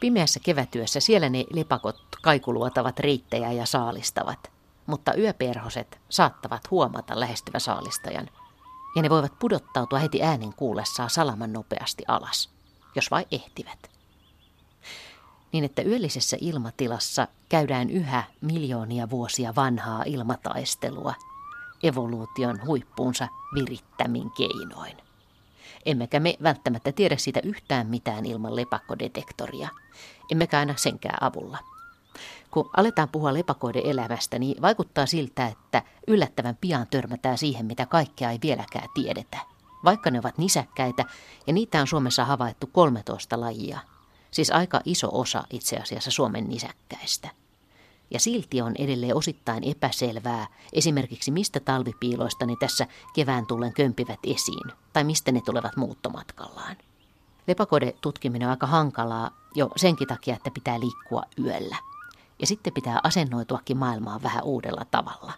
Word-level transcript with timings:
Pimeässä 0.00 0.40
kevätyössä 0.42 1.00
siellä 1.00 1.28
ne 1.28 1.44
lepakot 1.52 1.96
kaikuluotavat 2.22 2.98
reittejä 2.98 3.52
ja 3.52 3.66
saalistavat, 3.66 4.50
mutta 4.86 5.14
yöperhoset 5.14 5.98
saattavat 6.08 6.70
huomata 6.70 7.20
lähestyvä 7.20 7.58
saalistajan, 7.58 8.30
ja 8.96 9.02
ne 9.02 9.10
voivat 9.10 9.38
pudottautua 9.38 9.98
heti 9.98 10.22
äänen 10.22 10.54
kuullessaan 10.54 11.10
salaman 11.10 11.52
nopeasti 11.52 12.04
alas, 12.08 12.50
jos 12.94 13.10
vain 13.10 13.26
ehtivät. 13.32 13.90
Niin 15.52 15.64
että 15.64 15.82
yöllisessä 15.82 16.36
ilmatilassa 16.40 17.28
käydään 17.48 17.90
yhä 17.90 18.24
miljoonia 18.40 19.10
vuosia 19.10 19.54
vanhaa 19.56 20.02
ilmataistelua 20.06 21.14
evoluution 21.82 22.66
huippuunsa 22.66 23.28
virittämin 23.54 24.30
keinoin. 24.30 25.09
Emmekä 25.86 26.20
me 26.20 26.36
välttämättä 26.42 26.92
tiedä 26.92 27.16
siitä 27.16 27.40
yhtään 27.44 27.86
mitään 27.86 28.26
ilman 28.26 28.56
lepakkodetektoria, 28.56 29.68
emmekä 30.30 30.58
aina 30.58 30.74
senkään 30.76 31.22
avulla. 31.22 31.58
Kun 32.50 32.70
aletaan 32.76 33.08
puhua 33.08 33.34
lepakoiden 33.34 33.86
elämästä, 33.86 34.38
niin 34.38 34.62
vaikuttaa 34.62 35.06
siltä, 35.06 35.46
että 35.46 35.82
yllättävän 36.06 36.58
pian 36.60 36.86
törmätään 36.90 37.38
siihen, 37.38 37.66
mitä 37.66 37.86
kaikkea 37.86 38.30
ei 38.30 38.38
vieläkään 38.42 38.88
tiedetä. 38.94 39.38
Vaikka 39.84 40.10
ne 40.10 40.18
ovat 40.18 40.38
nisäkkäitä, 40.38 41.04
ja 41.46 41.52
niitä 41.52 41.80
on 41.80 41.86
Suomessa 41.86 42.24
havaittu 42.24 42.66
13 42.72 43.40
lajia. 43.40 43.78
Siis 44.30 44.50
aika 44.50 44.80
iso 44.84 45.08
osa 45.12 45.44
itse 45.50 45.76
asiassa 45.76 46.10
Suomen 46.10 46.48
nisäkkäistä. 46.48 47.39
Ja 48.10 48.20
silti 48.20 48.62
on 48.62 48.74
edelleen 48.78 49.16
osittain 49.16 49.64
epäselvää, 49.64 50.46
esimerkiksi 50.72 51.30
mistä 51.30 51.60
talvipiiloista 51.60 52.46
ne 52.46 52.54
tässä 52.60 52.86
kevään 53.14 53.46
tullen 53.46 53.72
kömpivät 53.72 54.18
esiin, 54.26 54.72
tai 54.92 55.04
mistä 55.04 55.32
ne 55.32 55.40
tulevat 55.40 55.76
muuttomatkallaan. 55.76 56.76
Lepakode 57.46 57.94
tutkiminen 58.00 58.48
on 58.48 58.50
aika 58.50 58.66
hankalaa 58.66 59.30
jo 59.54 59.70
senkin 59.76 60.08
takia, 60.08 60.36
että 60.36 60.50
pitää 60.50 60.80
liikkua 60.80 61.22
yöllä. 61.44 61.76
Ja 62.38 62.46
sitten 62.46 62.72
pitää 62.72 63.00
asennoituakin 63.02 63.76
maailmaan 63.76 64.22
vähän 64.22 64.44
uudella 64.44 64.86
tavalla. 64.90 65.32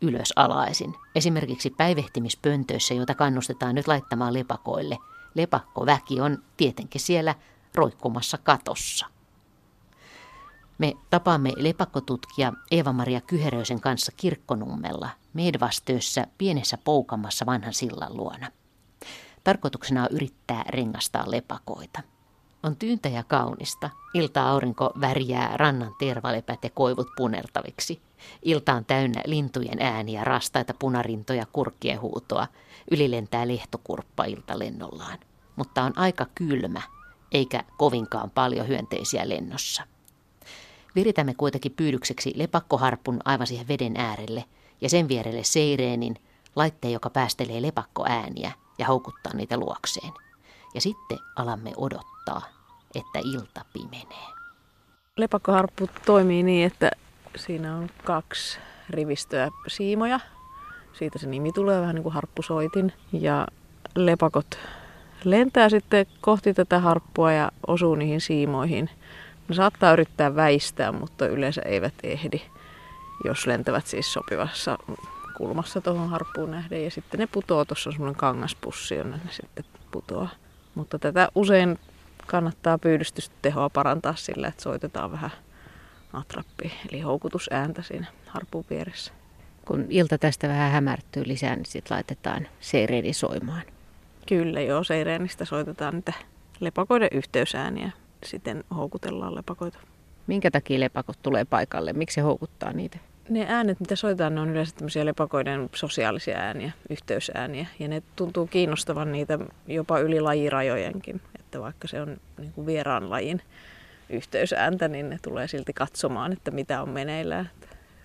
Ylös 0.00 0.32
alaisin. 0.36 0.94
Esimerkiksi 1.14 1.70
päivehtimispöntöissä, 1.70 2.94
joita 2.94 3.14
kannustetaan 3.14 3.74
nyt 3.74 3.88
laittamaan 3.88 4.34
lepakoille. 4.34 4.98
Lepakkoväki 5.34 6.20
on 6.20 6.38
tietenkin 6.56 7.00
siellä 7.00 7.34
roikkumassa 7.74 8.38
katossa. 8.38 9.06
Me 10.82 10.92
tapaamme 11.10 11.52
lepakkotutkija 11.56 12.52
Eeva-Maria 12.70 13.20
Kyheröisen 13.20 13.80
kanssa 13.80 14.12
kirkkonummella 14.16 15.10
Medvastöössä 15.32 16.26
pienessä 16.38 16.78
poukamassa 16.84 17.46
vanhan 17.46 17.72
sillan 17.72 18.16
luona. 18.16 18.50
Tarkoituksena 19.44 20.02
on 20.02 20.08
yrittää 20.10 20.64
rengastaa 20.68 21.30
lepakoita. 21.30 22.02
On 22.62 22.76
tyyntä 22.76 23.08
ja 23.08 23.22
kaunista. 23.22 23.90
Ilta-aurinko 24.14 24.92
värjää 25.00 25.56
rannan 25.56 25.94
tervalepät 25.98 26.64
ja 26.64 26.70
koivut 26.70 27.08
punertaviksi. 27.16 28.02
Ilta 28.42 28.74
on 28.74 28.84
täynnä 28.84 29.22
lintujen 29.26 29.82
ääniä, 29.82 30.24
rastaita 30.24 30.74
punarintoja, 30.78 31.46
kurkkien 31.52 32.00
huutoa. 32.00 32.46
Yli 32.90 33.10
lentää 33.10 33.48
lehtokurppa 33.48 34.24
iltalennollaan. 34.24 35.18
Mutta 35.56 35.82
on 35.82 35.98
aika 35.98 36.26
kylmä, 36.34 36.82
eikä 37.32 37.64
kovinkaan 37.76 38.30
paljon 38.30 38.68
hyönteisiä 38.68 39.28
lennossa. 39.28 39.91
Viritämme 40.94 41.34
kuitenkin 41.34 41.72
pyydykseksi 41.76 42.32
lepakkoharpun 42.36 43.20
aivan 43.24 43.46
siihen 43.46 43.68
veden 43.68 43.96
äärelle 43.96 44.44
ja 44.80 44.88
sen 44.88 45.08
vierelle 45.08 45.44
seireenin, 45.44 46.16
laitteen, 46.56 46.92
joka 46.92 47.10
päästelee 47.10 47.62
lepakkoääniä 47.62 48.52
ja 48.78 48.86
houkuttaa 48.86 49.32
niitä 49.34 49.56
luokseen. 49.56 50.12
Ja 50.74 50.80
sitten 50.80 51.18
alamme 51.36 51.72
odottaa, 51.76 52.42
että 52.94 53.18
ilta 53.24 53.64
pimenee. 53.72 54.26
Lepakkoharppu 55.16 55.88
toimii 56.06 56.42
niin, 56.42 56.66
että 56.66 56.90
siinä 57.36 57.76
on 57.76 57.90
kaksi 58.04 58.58
rivistöä 58.90 59.50
siimoja. 59.68 60.20
Siitä 60.92 61.18
se 61.18 61.26
nimi 61.26 61.52
tulee 61.52 61.80
vähän 61.80 61.94
niin 61.94 62.02
kuin 62.02 62.12
harppusoitin. 62.12 62.92
Ja 63.12 63.46
lepakot 63.96 64.58
lentää 65.24 65.68
sitten 65.68 66.06
kohti 66.20 66.54
tätä 66.54 66.80
harppua 66.80 67.32
ja 67.32 67.50
osuu 67.66 67.94
niihin 67.94 68.20
siimoihin– 68.20 68.90
ne 69.48 69.54
saattaa 69.54 69.92
yrittää 69.92 70.34
väistää, 70.34 70.92
mutta 70.92 71.26
yleensä 71.26 71.62
eivät 71.64 71.94
ehdi, 72.02 72.42
jos 73.24 73.46
lentävät 73.46 73.86
siis 73.86 74.12
sopivassa 74.12 74.78
kulmassa 75.36 75.80
tuohon 75.80 76.08
harppuun 76.08 76.50
nähden. 76.50 76.84
Ja 76.84 76.90
sitten 76.90 77.20
ne 77.20 77.26
putoo, 77.26 77.64
tuossa 77.64 77.90
on 77.90 77.92
semmoinen 77.92 78.16
kangaspussi, 78.16 78.94
jonne 78.94 79.16
ne 79.16 79.30
sitten 79.30 79.64
putoaa. 79.90 80.28
Mutta 80.74 80.98
tätä 80.98 81.28
usein 81.34 81.78
kannattaa 82.26 82.78
pyydystystehoa 82.78 83.70
parantaa 83.70 84.14
sillä, 84.16 84.48
että 84.48 84.62
soitetaan 84.62 85.12
vähän 85.12 85.30
atrappi, 86.12 86.72
eli 86.90 87.00
houkutusääntä 87.00 87.82
siinä 87.82 88.06
harpun 88.26 88.64
vieressä. 88.70 89.12
Kun 89.64 89.86
ilta 89.88 90.18
tästä 90.18 90.48
vähän 90.48 90.72
hämärtyy 90.72 91.22
lisää, 91.26 91.56
niin 91.56 91.66
sitten 91.66 91.94
laitetaan 91.94 92.48
seireeni 92.60 93.12
soimaan. 93.12 93.62
Kyllä 94.28 94.60
joo, 94.60 94.84
seireenistä 94.84 95.44
soitetaan 95.44 95.94
niitä 95.94 96.12
lepakoiden 96.60 97.08
yhteysääniä 97.12 97.90
sitten 98.24 98.64
houkutellaan 98.76 99.34
lepakoita. 99.34 99.78
Minkä 100.26 100.50
takia 100.50 100.80
lepakot 100.80 101.16
tulee 101.22 101.44
paikalle? 101.44 101.92
Miksi 101.92 102.14
se 102.14 102.20
houkuttaa 102.20 102.72
niitä? 102.72 102.98
Ne 103.28 103.46
äänet, 103.48 103.80
mitä 103.80 103.96
soitetaan, 103.96 104.34
ne 104.34 104.40
on 104.40 104.50
yleensä 104.50 104.74
tämmöisiä 104.74 105.04
lepakoiden 105.04 105.70
sosiaalisia 105.74 106.38
ääniä, 106.38 106.72
yhteysääniä. 106.90 107.66
Ja 107.78 107.88
ne 107.88 108.02
tuntuu 108.16 108.46
kiinnostavan 108.46 109.12
niitä 109.12 109.38
jopa 109.66 109.98
yli 109.98 110.20
lajirajojenkin. 110.20 111.20
Että 111.38 111.60
vaikka 111.60 111.88
se 111.88 112.00
on 112.00 112.16
niin 112.38 112.52
kuin 112.52 112.66
vieraan 112.66 113.10
lajin 113.10 113.42
yhteysääntä, 114.10 114.88
niin 114.88 115.10
ne 115.10 115.18
tulee 115.22 115.48
silti 115.48 115.72
katsomaan, 115.72 116.32
että 116.32 116.50
mitä 116.50 116.82
on 116.82 116.88
meneillään. 116.88 117.50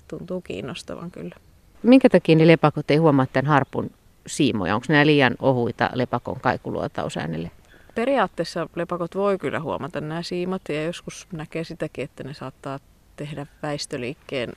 Tuntuu 0.07 0.41
kiinnostavan 0.41 1.11
kyllä. 1.11 1.35
Minkä 1.83 2.09
takia 2.09 2.35
ne 2.35 2.47
lepakot 2.47 2.91
ei 2.91 2.97
huomaa 2.97 3.25
tämän 3.33 3.49
harpun 3.49 3.91
siimoja? 4.27 4.75
Onko 4.75 4.85
nämä 4.89 5.05
liian 5.05 5.35
ohuita 5.39 5.89
lepakon 5.93 6.39
kaikuluotausäänelle? 6.41 7.51
Periaatteessa 7.97 8.69
lepakot 8.75 9.15
voi 9.15 9.37
kyllä 9.37 9.59
huomata 9.59 10.01
nämä 10.01 10.21
siimat 10.21 10.61
ja 10.69 10.83
joskus 10.83 11.27
näkee 11.31 11.63
sitäkin, 11.63 12.03
että 12.03 12.23
ne 12.23 12.33
saattaa 12.33 12.79
tehdä 13.15 13.45
väistöliikkeen 13.63 14.53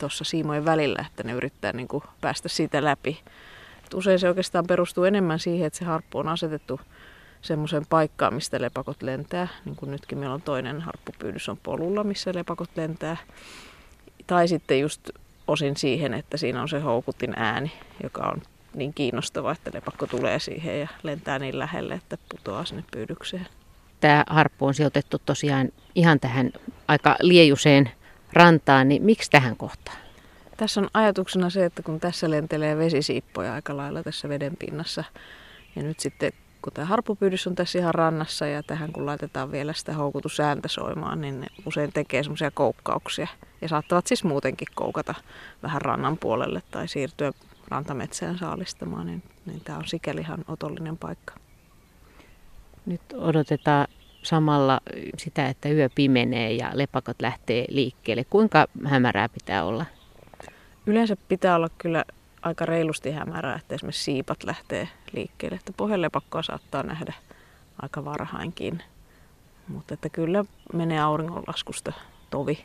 tuossa 0.00 0.24
siimojen 0.24 0.64
välillä, 0.64 1.04
että 1.06 1.22
ne 1.22 1.32
yrittää 1.32 1.72
niin 1.72 1.88
kuin 1.88 2.02
päästä 2.20 2.48
siitä 2.48 2.84
läpi. 2.84 3.20
Et 3.86 3.94
usein 3.94 4.18
se 4.18 4.28
oikeastaan 4.28 4.66
perustuu 4.66 5.04
enemmän 5.04 5.38
siihen, 5.38 5.66
että 5.66 5.78
se 5.78 5.84
harppu 5.84 6.18
on 6.18 6.28
asetettu 6.28 6.80
semmoisen 7.42 7.86
paikkaan, 7.90 8.34
mistä 8.34 8.60
lepakot 8.60 9.02
lentää. 9.02 9.48
Niin 9.64 9.76
kuin 9.76 9.90
nytkin 9.90 10.18
meillä 10.18 10.34
on 10.34 10.42
toinen 10.42 10.80
harppupyydys 10.80 11.48
on 11.48 11.58
polulla, 11.62 12.04
missä 12.04 12.30
lepakot 12.34 12.70
lentää. 12.76 13.16
Tai 14.26 14.48
sitten 14.48 14.80
just 14.80 15.10
osin 15.46 15.76
siihen, 15.76 16.14
että 16.14 16.36
siinä 16.36 16.62
on 16.62 16.68
se 16.68 16.80
houkutin 16.80 17.34
ääni, 17.36 17.72
joka 18.02 18.22
on 18.22 18.42
niin 18.74 18.94
kiinnostava, 18.94 19.52
että 19.52 19.70
lepakko 19.74 20.06
tulee 20.06 20.38
siihen 20.38 20.80
ja 20.80 20.88
lentää 21.02 21.38
niin 21.38 21.58
lähelle, 21.58 21.94
että 21.94 22.18
putoaa 22.28 22.64
sinne 22.64 22.84
pyydykseen. 22.90 23.46
Tämä 24.00 24.24
harppu 24.28 24.66
on 24.66 24.74
sijoitettu 24.74 25.18
tosiaan 25.26 25.68
ihan 25.94 26.20
tähän 26.20 26.52
aika 26.88 27.16
liejuseen 27.20 27.90
rantaan, 28.32 28.88
niin 28.88 29.02
miksi 29.02 29.30
tähän 29.30 29.56
kohtaan? 29.56 29.98
Tässä 30.56 30.80
on 30.80 30.88
ajatuksena 30.94 31.50
se, 31.50 31.64
että 31.64 31.82
kun 31.82 32.00
tässä 32.00 32.30
lentelee 32.30 32.76
vesisiippoja 32.76 33.54
aika 33.54 33.76
lailla 33.76 34.02
tässä 34.02 34.28
veden 34.28 34.56
pinnassa, 34.56 35.04
ja 35.76 35.82
nyt 35.82 36.00
sitten 36.00 36.32
kun 36.62 36.72
tämä 36.72 36.84
harppupyydys 36.84 37.46
on 37.46 37.54
tässä 37.54 37.78
ihan 37.78 37.94
rannassa 37.94 38.46
ja 38.46 38.62
tähän 38.62 38.92
kun 38.92 39.06
laitetaan 39.06 39.52
vielä 39.52 39.72
sitä 39.72 39.92
houkutusääntä 39.92 40.68
soimaan, 40.68 41.20
niin 41.20 41.40
ne 41.40 41.46
usein 41.66 41.92
tekee 41.92 42.22
semmoisia 42.22 42.50
koukkauksia. 42.50 43.28
Ja 43.60 43.68
saattavat 43.68 44.06
siis 44.06 44.24
muutenkin 44.24 44.68
koukata 44.74 45.14
vähän 45.62 45.82
rannan 45.82 46.18
puolelle 46.18 46.62
tai 46.70 46.88
siirtyä 46.88 47.32
rantametsään 47.68 48.38
saalistamaan, 48.38 49.06
niin, 49.06 49.22
niin 49.46 49.60
tämä 49.60 49.78
on 49.78 49.86
sikäli 49.86 50.20
ihan 50.20 50.44
otollinen 50.48 50.98
paikka. 50.98 51.34
Nyt 52.86 53.00
odotetaan 53.14 53.86
samalla 54.22 54.80
sitä, 55.18 55.48
että 55.48 55.68
yö 55.68 55.88
pimenee 55.94 56.52
ja 56.52 56.70
lepakot 56.74 57.16
lähtee 57.22 57.64
liikkeelle. 57.68 58.24
Kuinka 58.24 58.66
hämärää 58.84 59.28
pitää 59.28 59.64
olla? 59.64 59.86
Yleensä 60.86 61.16
pitää 61.28 61.56
olla 61.56 61.68
kyllä 61.78 62.04
aika 62.42 62.66
reilusti 62.66 63.10
hämärää, 63.10 63.56
että 63.56 63.74
esimerkiksi 63.74 64.04
siipat 64.04 64.44
lähtee 64.44 64.88
liikkeelle. 65.12 65.56
Että 65.56 65.72
pohjalepakkoa 65.76 66.42
saattaa 66.42 66.82
nähdä 66.82 67.14
aika 67.82 68.04
varhainkin. 68.04 68.82
Mutta 69.68 69.94
että 69.94 70.08
kyllä 70.08 70.44
menee 70.72 71.00
auringonlaskusta 71.00 71.92
tovi. 72.30 72.64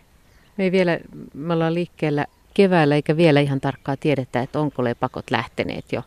Me 0.58 0.64
ei 0.64 0.72
vielä, 0.72 1.00
me 1.34 1.54
ollaan 1.54 1.74
liikkeellä 1.74 2.26
keväällä 2.54 2.96
eikä 2.96 3.18
vielä 3.18 3.40
ihan 3.40 3.62
tarkkaa 3.62 3.98
tiedetä, 3.98 4.42
että 4.42 4.60
onko 4.60 4.84
lepakot 4.84 5.32
lähteneet 5.32 5.92
jo 5.92 6.04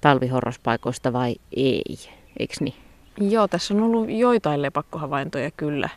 talvihorrospaikoista 0.00 1.12
vai 1.12 1.36
ei, 1.56 1.82
eikö 2.38 2.54
niin? 2.60 2.74
Joo, 3.20 3.48
tässä 3.48 3.74
on 3.74 3.82
ollut 3.82 4.10
joitain 4.10 4.62
lepakkohavaintoja 4.62 5.50
kyllä 5.50 5.88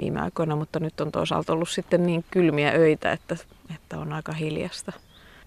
viime 0.00 0.20
aikoina, 0.20 0.56
mutta 0.56 0.80
nyt 0.80 1.00
on 1.00 1.12
toisaalta 1.12 1.52
ollut 1.52 1.68
sitten 1.68 2.06
niin 2.06 2.24
kylmiä 2.30 2.72
öitä, 2.72 3.12
että, 3.12 3.36
että 3.74 3.98
on 3.98 4.12
aika 4.12 4.32
hiljasta. 4.32 4.92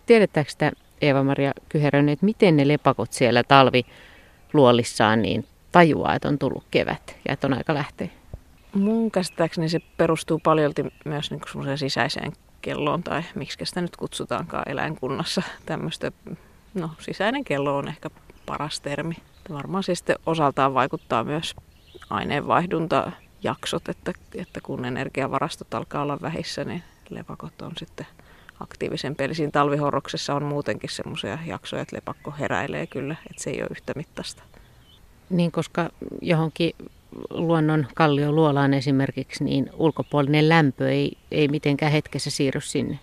Tiedetäänkö 0.05 0.51
sitä 0.51 0.71
Eeva-Maria 1.01 1.51
Kyherönen, 1.69 2.13
että 2.13 2.25
miten 2.25 2.57
ne 2.57 2.67
lepakot 2.67 3.13
siellä 3.13 3.43
talvi 3.43 3.85
luolissaan 4.53 5.21
niin 5.21 5.45
tajuaa, 5.71 6.15
että 6.15 6.27
on 6.27 6.39
tullut 6.39 6.63
kevät 6.71 7.17
ja 7.27 7.33
että 7.33 7.47
on 7.47 7.53
aika 7.53 7.73
lähteä? 7.73 8.07
Mun 8.73 9.11
käsittääkseni 9.11 9.69
se 9.69 9.79
perustuu 9.97 10.39
paljolti 10.43 10.85
myös 11.05 11.31
niin 11.31 11.77
sisäiseen 11.77 12.33
kelloon, 12.65 13.03
tai 13.03 13.23
miksi 13.35 13.65
sitä 13.65 13.81
nyt 13.81 13.97
kutsutaankaan 13.97 14.69
eläinkunnassa. 14.69 15.41
Tämmöistä, 15.65 16.11
no 16.73 16.89
sisäinen 16.99 17.43
kello 17.43 17.77
on 17.77 17.87
ehkä 17.87 18.09
paras 18.45 18.79
termi. 18.81 19.15
Varmaan 19.49 19.83
se 19.83 19.95
sitten 19.95 20.15
osaltaan 20.25 20.73
vaikuttaa 20.73 21.23
myös 21.23 21.55
aineenvaihdunta 22.09 23.11
jaksot, 23.43 23.89
että, 23.89 24.13
että 24.35 24.61
kun 24.61 24.85
energiavarastot 24.85 25.73
alkaa 25.73 26.01
olla 26.01 26.21
vähissä, 26.21 26.63
niin 26.63 26.83
lepakot 27.09 27.61
on 27.61 27.71
sitten 27.77 28.07
aktiivisempi. 28.59 29.23
Eli 29.23 29.35
siinä 29.35 29.51
talvihorroksessa 29.51 30.35
on 30.35 30.43
muutenkin 30.43 30.89
semmoisia 30.89 31.37
jaksoja, 31.45 31.81
että 31.81 31.95
lepakko 31.95 32.33
heräilee 32.39 32.87
kyllä, 32.87 33.15
että 33.29 33.43
se 33.43 33.49
ei 33.49 33.61
ole 33.61 33.67
yhtä 33.71 33.93
mittaista. 33.95 34.43
Niin, 35.29 35.51
koska 35.51 35.89
johonkin 36.21 36.71
luonnon 37.29 37.87
kallioluolaan 37.95 38.73
esimerkiksi, 38.73 39.43
niin 39.43 39.69
ulkopuolinen 39.73 40.49
lämpö 40.49 40.91
ei, 40.91 41.17
ei 41.31 41.47
mitenkään 41.47 41.91
hetkessä 41.91 42.29
siirry 42.29 42.61
sinne. 42.61 42.99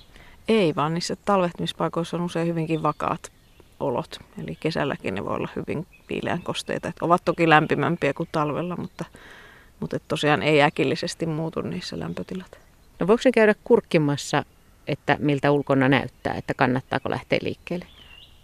Ei, 0.48 0.74
vaan 0.76 0.94
niissä 0.94 1.16
talvehtimispaikoissa 1.24 2.16
on 2.16 2.22
usein 2.22 2.48
hyvinkin 2.48 2.82
vakaat 2.82 3.32
olot. 3.80 4.18
Eli 4.42 4.56
kesälläkin 4.60 5.14
ne 5.14 5.24
voi 5.24 5.36
olla 5.36 5.48
hyvin 5.56 5.86
viileän 6.08 6.42
kosteita. 6.42 6.88
Et 6.88 6.96
ovat 7.00 7.24
toki 7.24 7.48
lämpimämpiä 7.48 8.14
kuin 8.14 8.28
talvella, 8.32 8.76
mutta, 8.76 9.04
mutta 9.80 9.98
tosiaan 10.08 10.42
ei 10.42 10.62
äkillisesti 10.62 11.26
muutu 11.26 11.60
niissä 11.60 11.98
lämpötilat. 11.98 12.58
No 13.00 13.06
voiko 13.06 13.22
se 13.22 13.32
käydä 13.32 13.54
kurkkimassa, 13.64 14.44
että 14.86 15.16
miltä 15.20 15.50
ulkona 15.50 15.88
näyttää, 15.88 16.34
että 16.34 16.54
kannattaako 16.54 17.10
lähteä 17.10 17.38
liikkeelle? 17.42 17.86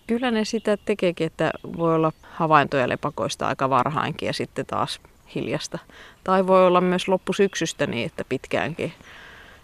Kyllä 0.07 0.31
ne 0.31 0.45
sitä 0.45 0.77
tekeekin, 0.77 1.27
että 1.27 1.51
voi 1.77 1.95
olla 1.95 2.13
havaintoja 2.23 2.89
lepakoista 2.89 3.49
aika 3.49 3.71
varhainkin 3.71 4.27
ja 4.27 4.33
sitten 4.33 4.67
taas 4.67 5.01
hiljasta. 5.35 5.79
Tai 6.25 6.47
voi 6.47 6.67
olla 6.67 6.81
myös 6.81 7.09
loppusyksystä 7.09 7.87
niin, 7.87 8.07
että 8.07 8.25
pitkäänkin 8.29 8.93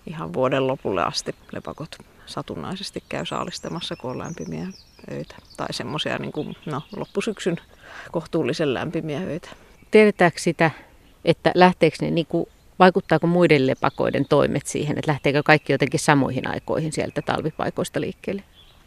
ihan 0.07 0.33
vuoden 0.33 0.67
lopulle 0.67 1.03
asti 1.03 1.35
lepakot 1.53 1.97
satunnaisesti 2.27 3.03
käy 3.09 3.27
saalistamassa, 3.27 3.97
kun 3.97 4.11
on 4.11 4.19
lämpimiä 4.19 4.67
öitä. 5.11 5.37
Tai 5.57 5.73
semmoisia 5.73 6.19
niin 6.19 6.33
kuin, 6.33 6.57
no, 6.67 6.83
loppusyksyn 6.97 7.57
kohtuullisen 8.13 8.75
lämpimiä 8.75 9.21
öitä. 9.21 9.49
Tiedetäänkö 9.91 10.39
sitä, 10.41 10.71
että 11.25 11.53
lähteekö 11.55 11.97
ne, 12.01 12.11
niin 12.11 12.27
kuin, 12.27 12.47
vaikuttaako 12.79 13.27
muiden 13.27 13.67
lepakoiden 13.67 14.27
toimet 14.29 14.67
siihen, 14.67 14.99
että 14.99 15.11
lähteekö 15.11 15.43
kaikki 15.43 15.73
jotenkin 15.73 16.01
samoihin 16.01 16.49
aikoihin 16.49 16.93
sieltä 16.93 17.23
talvipaikoista 17.23 18.01
liikkeelle? 18.01 18.43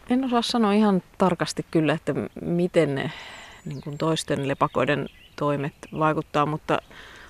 En 0.10 0.26
osaa 0.26 0.42
sanoa 0.42 0.74
ihan 0.74 1.04
tarkasti 1.18 1.66
kyllä, 1.72 1.94
että 1.94 2.14
miten 2.42 2.96
ne 2.96 3.12
niin 3.66 3.82
kuin 3.82 3.98
toisten 3.98 4.48
lepakoiden 4.48 5.10
toimet 5.40 5.74
vaikuttaa, 6.00 6.46
mutta 6.46 6.78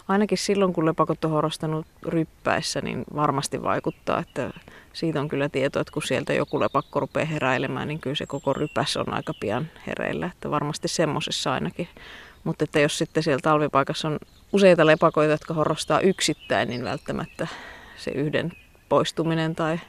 ainakin 0.07 0.37
silloin 0.37 0.73
kun 0.73 0.85
lepakot 0.85 1.25
on 1.25 1.31
horostanut 1.31 1.85
ryppäissä, 2.05 2.81
niin 2.81 3.03
varmasti 3.15 3.63
vaikuttaa, 3.63 4.19
että 4.19 4.49
siitä 4.93 5.21
on 5.21 5.27
kyllä 5.27 5.49
tietoa, 5.49 5.81
että 5.81 5.93
kun 5.93 6.03
sieltä 6.03 6.33
joku 6.33 6.59
lepakko 6.59 6.99
rupeaa 6.99 7.25
heräilemään, 7.25 7.87
niin 7.87 7.99
kyllä 7.99 8.15
se 8.15 8.25
koko 8.25 8.53
rypäs 8.53 8.97
on 8.97 9.13
aika 9.13 9.33
pian 9.39 9.67
hereillä, 9.87 10.25
että 10.25 10.51
varmasti 10.51 10.87
semmoisessa 10.87 11.53
ainakin. 11.53 11.87
Mutta 12.43 12.63
että 12.63 12.79
jos 12.79 12.97
sitten 12.97 13.23
siellä 13.23 13.39
talvipaikassa 13.43 14.07
on 14.07 14.19
useita 14.53 14.85
lepakoita, 14.85 15.31
jotka 15.31 15.53
horrostaa 15.53 15.99
yksittäin, 15.99 16.69
niin 16.69 16.83
välttämättä 16.83 17.47
se 17.97 18.11
yhden 18.11 18.51
poistuminen 18.89 19.55
tai 19.55 19.79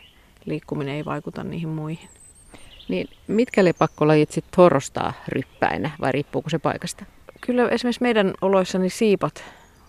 liikkuminen 0.45 0.95
ei 0.95 1.05
vaikuta 1.05 1.45
niihin 1.45 1.69
muihin. 1.69 2.09
Niin 2.89 3.09
mitkä 3.27 3.65
lepakkolajit 3.65 4.31
sitten 4.31 4.57
horrostaa 4.57 5.13
ryppäinä 5.29 5.91
vai 6.01 6.13
riippuuko 6.13 6.51
se 6.51 6.59
paikasta? 6.59 7.05
Kyllä 7.41 7.69
esimerkiksi 7.69 8.03
meidän 8.03 8.35
oloissani 8.41 8.91
siipat 8.91 9.45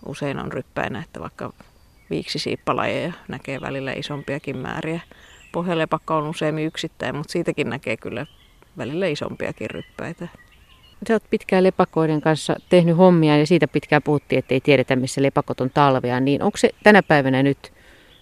usein 0.06 0.38
on 0.38 0.52
ryppäinä, 0.52 1.02
että 1.02 1.20
vaikka 1.20 1.52
viiksisiippalajeja 2.10 3.12
näkee 3.28 3.60
välillä 3.60 3.92
isompiakin 3.92 4.56
määriä. 4.56 5.00
Pohjalepakka 5.52 6.16
on 6.16 6.28
useimmin 6.28 6.66
yksittäin, 6.66 7.16
mutta 7.16 7.32
siitäkin 7.32 7.70
näkee 7.70 7.96
kyllä 7.96 8.26
välillä 8.78 9.06
isompiakin 9.06 9.70
ryppäitä. 9.70 10.28
Sä 11.08 11.14
oot 11.14 11.30
pitkään 11.30 11.64
lepakoiden 11.64 12.20
kanssa 12.20 12.56
tehnyt 12.68 12.96
hommia 12.96 13.36
ja 13.36 13.46
siitä 13.46 13.68
pitkään 13.68 14.02
puhuttiin, 14.02 14.38
että 14.38 14.54
ei 14.54 14.60
tiedetä 14.60 14.96
missä 14.96 15.22
lepakot 15.22 15.60
on 15.60 15.70
talvea. 15.70 16.20
Niin 16.20 16.42
onko 16.42 16.58
se 16.58 16.70
tänä 16.82 17.02
päivänä 17.02 17.42
nyt 17.42 17.72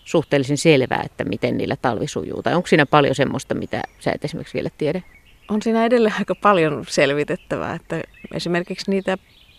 suhteellisen 0.05 0.57
selvää, 0.57 1.03
että 1.05 1.25
miten 1.25 1.59
niillä 1.59 1.77
talvi 1.77 2.07
sujuu? 2.07 2.43
Tai 2.43 2.55
onko 2.55 2.67
siinä 2.67 2.87
paljon 2.87 3.15
semmoista, 3.15 3.55
mitä 3.55 3.83
sä 3.99 4.13
et 4.15 4.25
esimerkiksi 4.25 4.55
vielä 4.55 4.71
tiedä? 4.79 5.03
On 5.49 5.63
siinä 5.63 5.85
edelleen 5.85 6.15
aika 6.19 6.35
paljon 6.35 6.85
selvitettävää, 6.89 7.75
että 7.75 8.01
esimerkiksi 8.35 8.91
niitä 8.91 9.19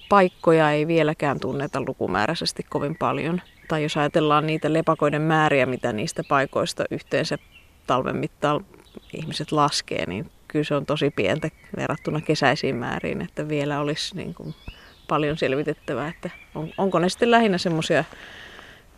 paikkoja 0.09 0.71
ei 0.71 0.87
vieläkään 0.87 1.39
tunneta 1.39 1.81
lukumääräisesti 1.87 2.63
kovin 2.69 2.95
paljon. 2.95 3.41
Tai 3.67 3.83
jos 3.83 3.97
ajatellaan 3.97 4.47
niitä 4.47 4.73
lepakoiden 4.73 5.21
määriä, 5.21 5.65
mitä 5.65 5.93
niistä 5.93 6.23
paikoista 6.29 6.83
yhteensä 6.91 7.37
talven 7.87 8.17
mittaan 8.17 8.65
ihmiset 9.13 9.51
laskee, 9.51 10.05
niin 10.05 10.31
kyllä 10.47 10.65
se 10.65 10.75
on 10.75 10.85
tosi 10.85 11.09
pientä 11.15 11.49
verrattuna 11.77 12.21
kesäisiin 12.21 12.75
määriin, 12.75 13.21
että 13.21 13.47
vielä 13.47 13.79
olisi 13.79 14.15
niin 14.15 14.33
kuin 14.33 14.55
paljon 15.07 15.37
selvitettävää, 15.37 16.07
että 16.07 16.29
on, 16.55 16.69
onko 16.77 16.99
ne 16.99 17.09
sitten 17.09 17.31
lähinnä 17.31 17.57
semmoisia 17.57 18.03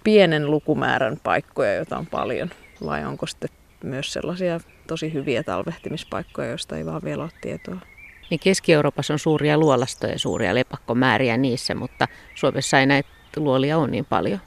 pienen 0.04 0.52
lukumäärän 0.52 1.18
paikkoja, 1.24 1.76
joita 1.76 1.98
on 1.98 2.08
paljon, 2.08 2.50
vai 2.86 3.06
onko 3.06 3.28
sitten 3.28 3.50
myös 3.84 4.14
sellaisia 4.14 4.60
tosi 4.92 5.14
hyviä 5.14 5.44
talvehtimispaikkoja, 5.44 6.50
joista 6.50 6.78
ei 6.78 6.86
vaan 6.86 7.02
vielä 7.04 7.24
ole 7.24 7.32
tietoa. 7.42 7.78
Niin 8.30 8.40
Keski-Euroopassa 8.40 9.14
on 9.14 9.20
suuria 9.20 9.58
luolastoja 9.58 10.14
ja 10.14 10.20
suuria 10.20 10.56
lepakkomääriä 10.56 11.38
niissä, 11.38 11.76
mutta 11.76 12.08
Suomessa 12.36 12.80
ei 12.80 12.86
näitä 12.86 13.10
luolia 13.38 13.78
ole 13.78 13.88
niin 13.88 14.06
paljon. 14.06 14.40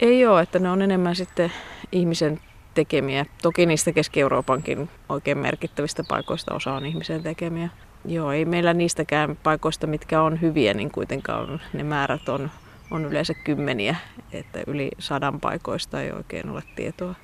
Ei 0.00 0.26
ole, 0.26 0.42
että 0.42 0.58
ne 0.58 0.70
on 0.70 0.82
enemmän 0.82 1.16
sitten 1.16 1.52
ihmisen 1.92 2.40
tekemiä. 2.74 3.26
Toki 3.42 3.66
niistä 3.66 3.92
Keski-Euroopankin 3.92 4.90
oikein 5.08 5.38
merkittävistä 5.38 6.04
paikoista 6.08 6.54
osa 6.54 6.72
on 6.72 6.86
ihmisen 6.86 7.22
tekemiä. 7.22 7.68
Joo, 8.04 8.32
ei 8.32 8.44
meillä 8.44 8.74
niistäkään 8.74 9.36
paikoista, 9.42 9.86
mitkä 9.86 10.22
on 10.22 10.40
hyviä, 10.40 10.74
niin 10.74 10.90
kuitenkaan 10.90 11.60
ne 11.72 11.82
määrät 11.82 12.28
on, 12.28 12.50
on 12.90 13.04
yleensä 13.04 13.34
kymmeniä, 13.34 13.96
että 14.32 14.60
yli 14.66 14.90
sadan 14.98 15.40
paikoista 15.40 16.02
ei 16.02 16.12
oikein 16.12 16.50
ole 16.50 16.62
tietoa. 16.76 17.14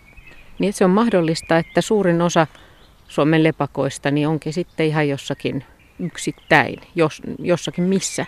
Niin 0.59 0.69
että 0.69 0.79
se 0.79 0.85
on 0.85 0.91
mahdollista, 0.91 1.59
että 1.59 1.81
suurin 1.81 2.23
osa 2.23 2.47
Suomen 3.09 3.45
lepakoista 3.45 4.11
niin 4.11 4.29
onkin 4.29 4.53
sitten 4.53 4.87
ihan 4.87 5.09
jossakin 5.09 5.65
yksittäin, 5.99 6.81
jos, 6.95 7.23
jossakin 7.39 7.85
missä. 7.85 8.27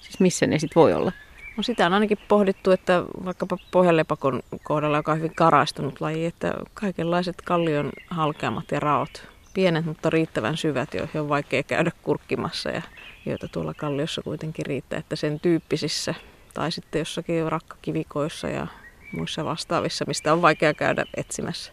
Siis 0.00 0.20
missä 0.20 0.46
ne 0.46 0.58
sitten 0.58 0.80
voi 0.80 0.92
olla? 0.92 1.12
No 1.56 1.62
sitä 1.62 1.86
on 1.86 1.94
ainakin 1.94 2.18
pohdittu, 2.28 2.70
että 2.70 3.02
vaikkapa 3.24 3.56
pohjalepakon 3.70 4.42
kohdalla, 4.64 4.96
joka 4.96 5.12
on 5.12 5.18
hyvin 5.18 5.34
karastunut 5.34 6.00
laji, 6.00 6.26
että 6.26 6.54
kaikenlaiset 6.74 7.42
kallion 7.42 7.90
halkeamat 8.10 8.64
ja 8.70 8.80
raot, 8.80 9.28
pienet 9.54 9.84
mutta 9.84 10.10
riittävän 10.10 10.56
syvät, 10.56 10.94
joihin 10.94 11.20
on 11.20 11.28
vaikea 11.28 11.62
käydä 11.62 11.90
kurkkimassa 12.02 12.70
ja 12.70 12.82
joita 13.26 13.48
tuolla 13.48 13.74
kalliossa 13.74 14.22
kuitenkin 14.22 14.66
riittää, 14.66 14.98
että 14.98 15.16
sen 15.16 15.40
tyyppisissä 15.40 16.14
tai 16.54 16.72
sitten 16.72 16.98
jossakin 16.98 17.52
rakkakivikoissa 17.52 18.48
ja 18.48 18.66
muissa 19.12 19.44
vastaavissa, 19.44 20.04
mistä 20.08 20.32
on 20.32 20.42
vaikea 20.42 20.74
käydä 20.74 21.04
etsimässä. 21.16 21.72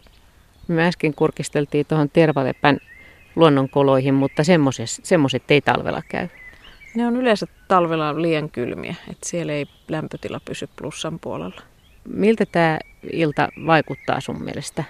Me 0.68 0.86
äsken 0.86 1.14
kurkisteltiin 1.14 1.86
tuohon 1.86 2.10
tervalepän 2.10 2.78
luonnonkoloihin, 3.36 4.14
mutta 4.14 4.42
semmoiset 5.02 5.50
ei 5.50 5.60
talvella 5.60 6.02
käy. 6.08 6.28
Ne 6.94 7.06
on 7.06 7.16
yleensä 7.16 7.46
talvella 7.68 8.22
liian 8.22 8.50
kylmiä, 8.50 8.94
että 9.10 9.28
siellä 9.28 9.52
ei 9.52 9.66
lämpötila 9.88 10.40
pysy 10.44 10.68
plussan 10.76 11.18
puolella. 11.18 11.62
Miltä 12.08 12.46
tämä 12.46 12.78
ilta 13.12 13.48
vaikuttaa 13.66 14.20
sun 14.20 14.42
mielestä, 14.42 14.84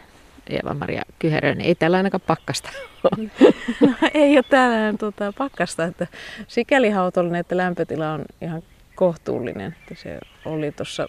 Eeva-Maria 0.50 1.03
Kyherön? 1.19 1.61
Ei 1.61 1.75
täällä 1.75 1.97
ainakaan 1.97 2.23
pakkasta 2.26 2.69
no, 3.81 3.95
ei 4.15 4.37
ole 4.37 4.45
täällä 4.50 4.99
tuota, 4.99 5.33
pakkasta, 5.38 5.85
että 5.85 6.07
sikäli 6.49 6.91
hautollinen, 6.91 7.41
että 7.41 7.57
lämpötila 7.57 8.12
on 8.12 8.25
ihan 8.43 8.62
kohtuullinen. 8.95 9.76
Että 9.81 10.03
se 10.03 10.19
oli 10.45 10.73
tuossa 10.73 11.09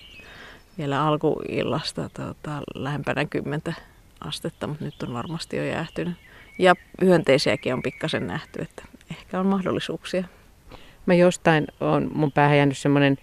vielä 0.77 1.05
alkuillasta 1.05 2.09
tuota, 2.13 2.61
lähempänä 2.75 3.25
10 3.25 3.61
astetta, 4.19 4.67
mutta 4.67 4.85
nyt 4.85 5.03
on 5.03 5.13
varmasti 5.13 5.57
jo 5.57 5.63
jäähtynyt. 5.63 6.15
Ja 6.59 6.75
hyönteisiäkin 7.01 7.73
on 7.73 7.81
pikkasen 7.81 8.27
nähty, 8.27 8.61
että 8.61 8.83
ehkä 9.11 9.39
on 9.39 9.45
mahdollisuuksia. 9.45 10.23
Mä 11.05 11.13
jostain 11.13 11.67
on 11.79 12.11
mun 12.13 12.31
päähän 12.31 12.57
jäänyt 12.57 12.77
semmoinen 12.77 13.17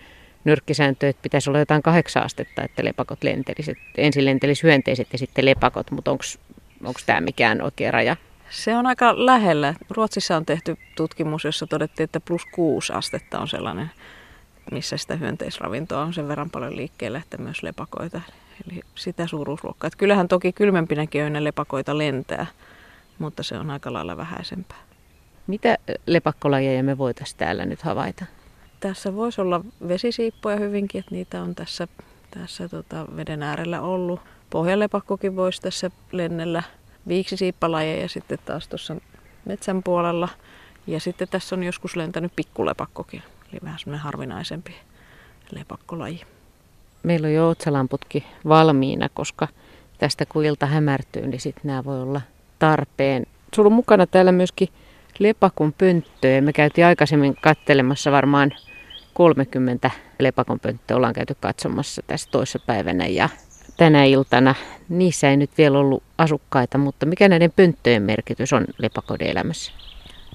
nyrkkisääntö, 0.45 1.09
että 1.09 1.23
pitäisi 1.23 1.51
olla 1.51 1.59
jotain 1.59 1.83
kahdeksan 1.83 2.23
astetta, 2.23 2.63
että 2.63 2.85
lepakot 2.85 3.25
lentelisivät. 3.25 3.79
Ensin 3.97 4.25
lentelis 4.25 4.63
hyönteiset 4.63 5.09
ja 5.13 5.19
sitten 5.19 5.45
lepakot, 5.45 5.91
mutta 5.91 6.11
onko 6.11 6.99
tämä 7.07 7.21
mikään 7.21 7.63
oikea 7.63 7.91
raja? 7.91 8.17
Se 8.51 8.77
on 8.77 8.87
aika 8.87 9.27
lähellä. 9.27 9.75
Ruotsissa 9.91 10.37
on 10.37 10.47
tehty 10.47 10.77
tutkimus, 10.97 11.45
jossa 11.45 11.67
todettiin, 11.67 12.05
että 12.05 12.21
plus 12.21 12.47
kuusi 12.47 12.93
astetta 12.93 13.39
on 13.39 13.49
sellainen, 13.49 13.91
missä 14.71 14.97
sitä 14.97 15.17
hyönteisravintoa 15.17 16.03
on 16.03 16.15
sen 16.15 16.29
verran 16.29 16.51
paljon 16.51 16.77
liikkeellä, 16.77 17.19
että 17.19 17.39
myös 17.39 17.63
lepakoita. 17.63 18.21
Eli 18.67 18.81
sitä 18.95 19.27
suuruusluokkaa. 19.27 19.89
Että 19.89 19.99
kyllähän 19.99 20.29
toki 20.29 20.53
kylmempinäkin 20.53 21.23
öinä 21.23 21.45
lepakoita 21.45 21.99
lentää, 21.99 22.47
mutta 23.19 23.43
se 23.43 23.59
on 23.59 23.71
aika 23.71 23.93
lailla 23.93 24.17
vähäisempää. 24.17 24.79
Mitä 25.47 25.79
lepakkolajeja 26.07 26.83
me 26.83 26.99
voitaisiin 26.99 27.39
täällä 27.39 27.65
nyt 27.65 27.83
havaita? 27.83 28.25
Tässä 28.81 29.15
voisi 29.15 29.41
olla 29.41 29.61
vesisiippoja 29.89 30.57
hyvinkin, 30.57 30.99
että 30.99 31.15
niitä 31.15 31.43
on 31.43 31.55
tässä 31.55 31.89
tässä 32.31 32.69
tota, 32.69 33.07
veden 33.17 33.43
äärellä 33.43 33.81
ollut. 33.81 34.21
Pohjalepakkokin 34.51 35.37
voisi 35.37 35.63
tässä 35.63 35.91
lennellä 36.13 36.63
viiksisiippalajeja 37.09 38.09
sitten 38.09 38.39
taas 38.45 38.69
tuossa 38.69 38.97
metsän 39.45 39.83
puolella. 39.83 40.29
Ja 40.87 41.01
sitten 41.01 41.29
tässä 41.29 41.57
on 41.57 41.63
joskus 41.63 41.97
lentänyt 41.97 42.33
pikkulepakkokin, 42.37 43.23
eli 43.55 43.61
vähän 43.65 43.79
semmoinen 43.79 44.05
harvinaisempi 44.05 44.75
lepakkolaji. 45.51 46.21
Meillä 47.03 47.27
on 47.27 47.35
jo 47.35 47.49
otsalamputkin 47.49 48.25
valmiina, 48.49 49.09
koska 49.09 49.49
tästä 49.99 50.27
kun 50.27 50.45
ilta 50.45 50.67
hämärtyy, 50.67 51.27
niin 51.27 51.41
sitten 51.41 51.63
nämä 51.65 51.85
voi 51.85 52.03
olla 52.03 52.21
tarpeen. 52.59 53.27
Sulla 53.55 53.67
on 53.67 53.73
mukana 53.73 54.07
täällä 54.07 54.33
myöskin 54.33 54.69
lepakon 55.19 55.73
pönttöjä. 55.73 56.41
Me 56.41 56.53
käytiin 56.53 56.87
aikaisemmin 56.87 57.37
kattelemassa 57.41 58.13
varmaan 58.13 58.53
30 59.15 59.91
lepakon 60.19 60.61
pönttöä 60.61 60.97
ollaan 60.97 61.15
käyty 61.15 61.37
katsomassa 61.41 62.03
tässä 62.07 62.31
toisessa 62.31 62.59
päivänä 62.67 63.07
ja 63.07 63.29
tänä 63.77 64.05
iltana. 64.05 64.55
Niissä 64.89 65.31
ei 65.31 65.37
nyt 65.37 65.51
vielä 65.59 65.79
ollut 65.79 66.03
asukkaita, 66.19 66.79
mutta 66.79 67.07
mikä 67.07 67.29
näiden 67.29 67.53
pönttöjen 67.57 68.03
merkitys 68.03 68.53
on 68.53 68.67
lepakoiden 68.79 69.29
elämässä? 69.29 69.73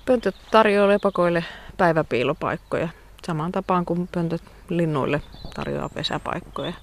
Pöntöt 0.06 0.36
tarjoaa 0.52 0.88
lepakoille 0.88 1.44
päiväpiilopaikkoja 1.78 2.90
samaan 3.30 3.52
tapaan 3.52 3.86
kuin 3.86 4.08
pöntöt 4.08 4.44
linnuille 4.70 5.22
tarjoaa 5.56 5.90
pesäpaikkoja. 5.90 6.74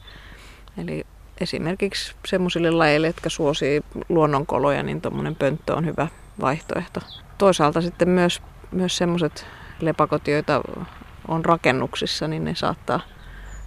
Eli 0.79 1.07
esimerkiksi 1.41 2.15
semmoisille 2.27 2.71
lajeille, 2.71 3.07
jotka 3.07 3.31
suosii 3.31 3.83
luonnonkoloja, 4.09 4.83
niin 4.83 5.01
tuommoinen 5.01 5.37
pönttö 5.37 5.75
on 5.75 5.87
hyvä 5.87 6.09
vaihtoehto. 6.41 7.01
Toisaalta 7.39 7.81
sitten 7.81 8.09
myös, 8.09 8.43
myös 8.71 8.97
semmoiset 8.97 9.47
lepakot, 9.81 10.29
joita 10.29 10.61
on 11.29 11.45
rakennuksissa, 11.45 12.29
niin 12.29 12.45
ne 12.45 12.55
saattaa, 12.55 13.01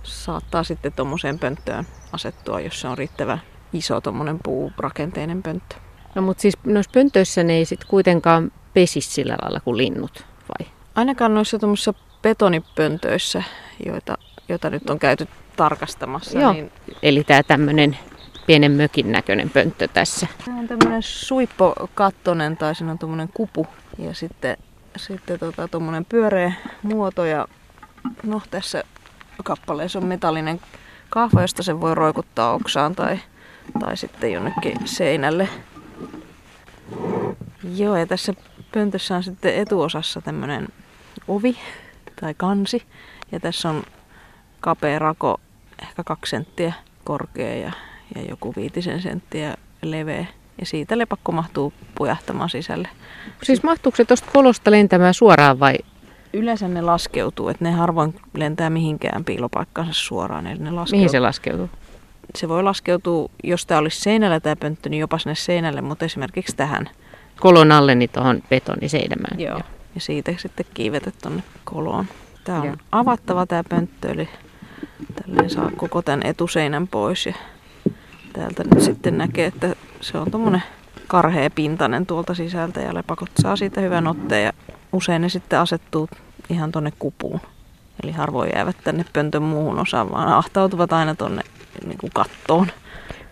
saattaa 0.04 0.64
sitten 0.64 0.94
tuommoiseen 0.94 1.40
pönttöön 1.40 1.88
asettua, 2.12 2.60
jos 2.60 2.82
se 2.82 2.88
on 2.88 2.98
riittävän 2.98 3.42
iso 3.74 4.02
tuommoinen 4.02 4.40
puurakenteinen 4.44 5.44
pönttö. 5.44 5.76
No 6.16 6.22
mutta 6.22 6.42
siis 6.42 6.58
noissa 6.64 6.92
pöntöissä 6.94 7.44
ne 7.44 7.54
ei 7.54 7.66
sitten 7.66 7.90
kuitenkaan 7.90 8.52
pesi 8.74 9.02
sillä 9.02 9.38
lailla 9.42 9.60
kuin 9.60 9.78
linnut, 9.78 10.26
vai? 10.60 10.72
Ainakaan 10.96 11.34
noissa 11.34 11.60
tuommoisissa 11.60 11.94
betonipöntöissä, 12.22 13.44
joita, 13.86 14.18
joita 14.50 14.70
nyt 14.70 14.90
on 14.90 15.00
käyty 15.00 15.28
tarkastamassa. 15.56 16.40
Joo. 16.40 16.54
Niin... 16.54 16.72
Eli 17.04 17.24
tämä 17.24 17.44
tämmöinen 17.44 17.98
pienen 18.48 18.72
mökin 18.72 19.12
näköinen 19.12 19.50
pönttö 19.50 19.88
tässä. 19.88 20.28
Tämä 20.46 20.60
on 20.60 20.68
tämmöinen 20.68 21.04
suippokattonen 21.04 22.58
tai 22.58 22.76
siinä 22.76 22.92
on 22.92 23.00
tuommoinen 23.00 23.30
kupu 23.34 23.68
ja 23.98 24.14
sitten, 24.14 24.58
sitten 24.98 25.40
tota, 25.40 25.68
tuommoinen 25.68 26.06
pyöreä 26.06 26.54
muoto 26.84 27.26
ja 27.26 27.48
no 28.24 28.42
tässä 28.52 28.84
kappaleessa 29.44 30.00
on 30.00 30.06
metallinen 30.06 30.60
kahva, 31.10 31.42
josta 31.42 31.64
sen 31.64 31.82
voi 31.82 31.96
roikuttaa 31.96 32.54
oksaan 32.54 32.96
tai, 32.96 33.20
tai 33.80 33.98
sitten 33.98 34.32
jonnekin 34.32 34.78
seinälle. 34.86 35.50
Joo, 37.76 37.96
ja 37.96 38.06
tässä 38.08 38.34
pöntössä 38.72 39.16
on 39.16 39.24
sitten 39.24 39.56
etuosassa 39.56 40.22
tämmöinen 40.22 40.68
ovi 41.28 41.58
tai 42.22 42.34
kansi. 42.38 42.84
Ja 43.32 43.40
tässä 43.40 43.70
on 43.70 43.84
kapea 44.60 45.00
rako, 45.00 45.40
ehkä 45.82 46.04
kaksi 46.04 46.30
senttiä 46.30 46.74
korkea 47.04 47.56
ja, 47.56 47.72
ja 48.16 48.22
joku 48.30 48.54
viitisen 48.56 49.02
senttiä 49.02 49.56
leveä. 49.82 50.26
Ja 50.60 50.66
siitä 50.66 50.98
lepakko 50.98 51.32
mahtuu 51.32 51.74
pujahtamaan 51.96 52.50
sisälle. 52.50 52.88
Siis 53.44 53.64
mahtuuko 53.64 53.96
se 53.96 54.06
tuosta 54.06 54.32
kolosta 54.34 54.72
lentämään 54.72 55.14
suoraan 55.14 55.60
vai? 55.60 55.76
Yleensä 56.34 56.68
ne 56.68 56.82
laskeutuu, 56.82 57.50
että 57.50 57.64
ne 57.64 57.72
harvoin 57.72 58.16
lentää 58.34 58.70
mihinkään 58.70 59.26
piilopaikkaansa 59.26 59.94
suoraan. 59.94 60.48
Eli 60.48 60.60
ne 60.60 60.72
laskeutuu. 60.72 60.98
Mihin 60.98 61.10
se 61.10 61.20
laskeutuu? 61.20 61.70
Se 62.36 62.50
voi 62.50 62.64
laskeutua, 62.64 63.30
jos 63.44 63.66
tämä 63.66 63.78
olisi 63.78 64.02
seinällä 64.02 64.40
tämä 64.40 64.56
pönttö, 64.56 64.90
niin 64.90 65.00
jopa 65.00 65.18
sinne 65.18 65.36
seinälle, 65.36 65.82
mutta 65.82 66.06
esimerkiksi 66.06 66.56
tähän. 66.56 66.90
Kolon 67.40 67.72
alle, 67.72 67.96
niin 67.96 68.10
tuohon 68.10 68.44
betoniseinämään. 68.50 69.40
Joo. 69.40 69.62
Ja 69.96 70.02
siitä 70.02 70.34
sitten 70.38 70.66
kiivetä 70.74 71.12
tuonne 71.22 71.44
koloon. 71.64 72.06
Tämä 72.44 72.60
on 72.60 72.66
Joo. 72.66 72.76
avattava 72.92 73.46
tämä 73.46 73.64
pönttö, 73.70 74.12
eli 74.12 74.30
tälleen 75.16 75.50
saa 75.50 75.72
koko 75.78 76.02
tämän 76.02 76.26
etuseinän 76.26 76.88
pois. 76.88 77.26
Ja 77.26 77.34
täältä 78.34 78.64
nyt 78.64 78.84
sitten 78.84 79.18
näkee, 79.18 79.46
että 79.46 79.76
se 80.02 80.18
on 80.18 80.32
tuommoinen 80.32 80.64
karhea 81.08 81.50
pintainen 81.50 82.06
tuolta 82.06 82.34
sisältä 82.34 82.82
ja 82.82 82.94
lepakot 82.94 83.30
saa 83.42 83.56
siitä 83.56 83.82
hyvän 83.82 84.08
otteen 84.08 84.44
ja 84.44 84.54
usein 84.92 85.22
ne 85.22 85.30
sitten 85.30 85.60
asettuu 85.60 86.10
ihan 86.50 86.72
tonne 86.72 86.92
kupuun. 87.00 87.40
Eli 88.04 88.12
harvoin 88.12 88.52
jäävät 88.56 88.78
tänne 88.84 89.06
pöntön 89.14 89.44
muuhun 89.44 89.80
osaan, 89.80 90.12
vaan 90.12 90.28
ahtautuvat 90.28 90.94
aina 90.94 91.16
tonne 91.16 91.42
niin 91.86 91.98
kuin 91.98 92.12
kattoon. 92.14 92.68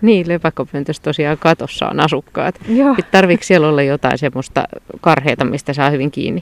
Niin, 0.02 0.28
lepakopöntössä 0.28 1.04
tosiaan 1.04 1.38
katossa 1.38 1.90
on 1.90 2.00
asukkaat. 2.00 2.56
Joo. 2.70 2.96
Tarviiko 3.12 3.44
siellä 3.44 3.68
olla 3.68 3.82
jotain 3.82 4.18
semmoista 4.18 4.64
karheita, 5.02 5.46
mistä 5.46 5.74
saa 5.74 5.90
hyvin 5.90 6.12
kiinni? 6.12 6.42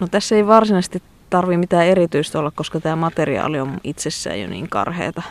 No 0.00 0.06
tässä 0.10 0.36
ei 0.36 0.46
varsinaisesti 0.46 1.02
tarvi 1.30 1.56
mitään 1.56 1.86
erityistä 1.86 2.38
olla, 2.38 2.50
koska 2.50 2.80
tämä 2.80 2.96
materiaali 2.96 3.60
on 3.60 3.80
itsessään 3.84 4.40
jo 4.40 4.48
niin 4.48 4.68
karheeta. 4.68 5.22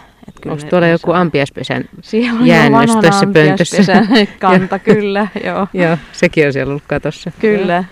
Onko 0.45 0.63
tuolla 0.69 0.87
joku 0.87 1.11
ampiaspesän 1.11 1.85
jäännös 2.43 2.91
tuossa 2.91 3.27
pöntössä? 3.33 4.05
kanta, 4.39 4.79
kyllä, 4.79 5.27
joo. 5.43 5.67
joo. 5.73 5.97
Sekin 6.11 6.45
on 6.45 6.53
siellä 6.53 6.71
ollut 6.71 6.83
katossa. 6.87 7.31
Kyllä. 7.39 7.83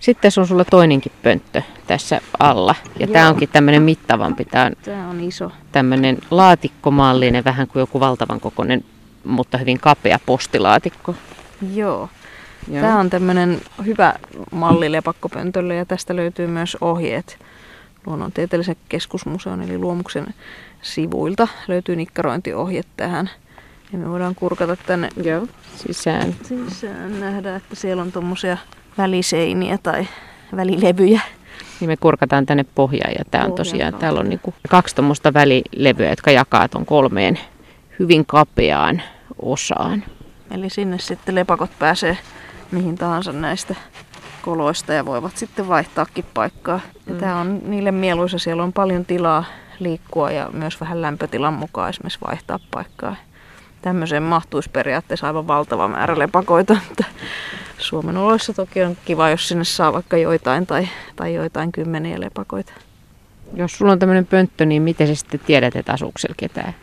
Sitten 0.00 0.22
tässä 0.22 0.40
on 0.40 0.46
sulla 0.46 0.64
toinenkin 0.64 1.12
pönttö 1.22 1.62
tässä 1.86 2.20
alla. 2.38 2.74
Ja 2.98 3.06
tämä 3.06 3.28
onkin 3.28 3.48
tämmöinen 3.48 3.82
mittavampi. 3.82 4.44
Tämä 4.44 4.64
on, 4.64 4.72
tämä 4.84 5.08
on 5.08 5.20
iso. 5.20 5.52
Tämmöinen 5.72 6.18
laatikkomallinen, 6.30 7.44
vähän 7.44 7.66
kuin 7.66 7.80
joku 7.80 8.00
valtavan 8.00 8.40
kokoinen, 8.40 8.84
mutta 9.24 9.58
hyvin 9.58 9.80
kapea 9.80 10.18
postilaatikko. 10.26 11.14
Joo. 11.74 12.08
Joo. 12.70 12.80
Tämä 12.80 12.98
on 12.98 13.10
tämmöinen 13.10 13.60
hyvä 13.84 14.14
malli 14.50 14.92
lepakkopöntölle 14.92 15.74
ja 15.74 15.84
tästä 15.84 16.16
löytyy 16.16 16.46
myös 16.46 16.76
ohjeet 16.80 17.38
Luonnontieteellisen 18.06 18.76
keskusmuseon 18.88 19.62
eli 19.62 19.78
Luomuksen 19.78 20.26
sivuilta. 20.82 21.48
Löytyy 21.68 21.96
nikkarointiohje 21.96 22.82
tähän. 22.96 23.30
Ja 23.92 23.98
me 23.98 24.08
voidaan 24.08 24.34
kurkata 24.34 24.76
tänne 24.76 25.08
Joo. 25.22 25.46
sisään. 25.76 26.34
Sisään 26.42 27.20
nähdä, 27.20 27.56
että 27.56 27.76
siellä 27.76 28.02
on 28.02 28.12
tuommoisia 28.12 28.56
väliseiniä 28.98 29.78
tai 29.82 30.06
välilevyjä. 30.56 31.20
Niin 31.80 31.90
me 31.90 31.96
kurkataan 31.96 32.46
tänne 32.46 32.64
pohjaan 32.74 33.12
ja 33.18 33.24
tämä 33.30 33.44
on 33.44 33.52
tosiaan, 33.52 33.94
täällä 33.94 34.20
on 34.20 34.28
niinku 34.28 34.54
kaksi 34.68 34.94
tuommoista 34.94 35.34
välilevyä, 35.34 36.10
jotka 36.10 36.30
jakaa 36.30 36.68
tuon 36.68 36.86
kolmeen 36.86 37.38
hyvin 37.98 38.26
kapeaan 38.26 39.02
osaan. 39.42 40.04
Eli 40.50 40.70
sinne 40.70 40.98
sitten 40.98 41.34
lepakot 41.34 41.70
pääsee 41.78 42.18
mihin 42.70 42.98
tahansa 42.98 43.32
näistä 43.32 43.74
koloista 44.42 44.92
ja 44.92 45.06
voivat 45.06 45.36
sitten 45.36 45.68
vaihtaakin 45.68 46.24
paikkaa. 46.34 46.80
Ja 47.06 47.12
mm. 47.12 47.20
Tämä 47.20 47.40
on 47.40 47.60
niille 47.64 47.92
mieluisa, 47.92 48.38
siellä 48.38 48.62
on 48.62 48.72
paljon 48.72 49.04
tilaa 49.04 49.44
liikkua 49.78 50.30
ja 50.30 50.50
myös 50.52 50.80
vähän 50.80 51.02
lämpötilan 51.02 51.54
mukaan 51.54 51.90
esimerkiksi 51.90 52.18
vaihtaa 52.26 52.58
paikkaa. 52.70 53.16
Tämmöiseen 53.82 54.22
mahtuisi 54.22 54.70
periaatteessa 54.70 55.26
aivan 55.26 55.46
valtava 55.46 55.88
määrä 55.88 56.18
lepakoita. 56.18 56.76
Mutta 56.88 57.04
Suomen 57.78 58.16
oloissa 58.16 58.52
toki 58.52 58.82
on 58.82 58.96
kiva, 59.04 59.30
jos 59.30 59.48
sinne 59.48 59.64
saa 59.64 59.92
vaikka 59.92 60.16
joitain 60.16 60.66
tai, 60.66 60.88
tai 61.16 61.34
joitain 61.34 61.72
kymmeniä 61.72 62.20
lepakoita. 62.20 62.72
Jos 63.54 63.72
sulla 63.72 63.92
on 63.92 63.98
tämmöinen 63.98 64.26
pönttö, 64.26 64.66
niin 64.66 64.82
miten 64.82 65.06
sä 65.06 65.14
sitten 65.14 65.40
tiedät, 65.46 65.76
että 65.76 65.92
asuuko 65.92 66.18
ketään? 66.36 66.74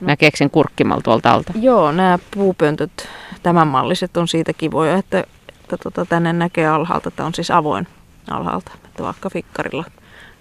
No. 0.00 0.06
Näkeekö 0.06 0.36
sen 0.36 0.50
kurkkimalla 0.50 1.02
tuolta 1.02 1.32
alta? 1.32 1.52
Joo, 1.60 1.92
nämä 1.92 2.18
puupöntöt, 2.30 3.08
tämän 3.42 3.68
malliset 3.68 4.16
on 4.16 4.28
siitä 4.28 4.52
kivoja, 4.52 4.96
että, 4.96 5.24
että 5.62 5.76
tota, 5.82 6.06
tänne 6.06 6.32
näkee 6.32 6.66
alhaalta. 6.66 7.10
Tämä 7.10 7.26
on 7.26 7.34
siis 7.34 7.50
avoin 7.50 7.86
alhaalta, 8.30 8.72
että 8.84 9.02
vaikka 9.02 9.30
fikkarilla 9.30 9.84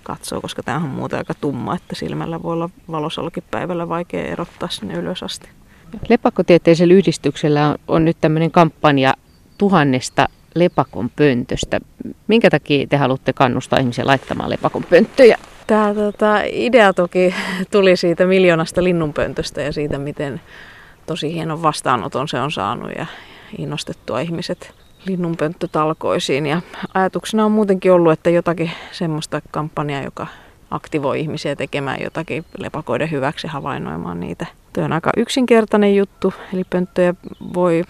katsoo, 0.03 0.41
koska 0.41 0.63
tämä 0.63 0.77
on 0.77 0.89
muuten 0.89 1.20
aika 1.20 1.34
tumma, 1.34 1.75
että 1.75 1.96
silmällä 1.96 2.44
voi 2.44 2.53
olla 2.53 2.70
valosallakin 2.91 3.44
päivällä 3.51 3.89
vaikea 3.89 4.25
erottaa 4.25 4.70
sinne 4.70 4.94
ylös 4.94 5.24
asti. 5.24 5.50
Lepakkotieteisellä 6.10 6.94
yhdistyksellä 6.94 7.70
on, 7.70 7.75
on 7.88 8.06
nyt 8.06 8.18
tämmöinen 8.22 8.51
kampanja 8.51 9.13
tuhannesta 9.60 10.28
lepakon 10.56 11.10
pöntöstä. 11.16 11.80
Minkä 12.28 12.50
takia 12.50 12.88
te 12.88 12.98
haluatte 12.98 13.34
kannustaa 13.34 13.80
ihmisiä 13.80 14.06
laittamaan 14.06 14.50
lepakon 14.50 14.84
pönttöjä? 14.84 15.38
Tämä 15.68 15.94
tota, 15.94 16.42
idea 16.46 16.94
toki 16.94 17.36
tuli 17.72 17.98
siitä 17.98 18.25
miljoonasta 18.25 18.84
linnunpöntöstä 18.84 19.62
ja 19.62 19.72
siitä, 19.72 19.98
miten 19.98 20.42
tosi 21.06 21.34
hienon 21.34 21.63
vastaanoton 21.63 22.28
se 22.28 22.39
on 22.39 22.51
saanut 22.51 22.92
ja 22.98 23.06
innostettua 23.58 24.20
ihmiset 24.20 24.74
linnunpönttötalkoisiin. 25.06 26.46
Ja 26.46 26.62
ajatuksena 26.94 27.46
on 27.46 27.51
muutenkin 27.51 27.92
ollut, 27.92 28.12
että 28.12 28.30
jotakin 28.30 28.72
semmoista 28.92 29.42
kampanjaa, 29.51 30.04
joka 30.04 30.28
aktivoi 30.72 31.20
ihmisiä 31.20 31.56
tekemään 31.56 32.01
jotakin 32.04 32.46
lepakoiden 32.58 33.12
hyväksi 33.12 33.48
havainnoimaan 33.48 34.20
niitä. 34.20 34.46
Tuo 34.74 34.84
on 34.84 34.94
aika 34.94 35.10
yksinkertainen 35.18 35.96
juttu, 35.96 36.34
eli 36.54 36.63
pönttöjä 36.70 37.13
voi 37.54 37.84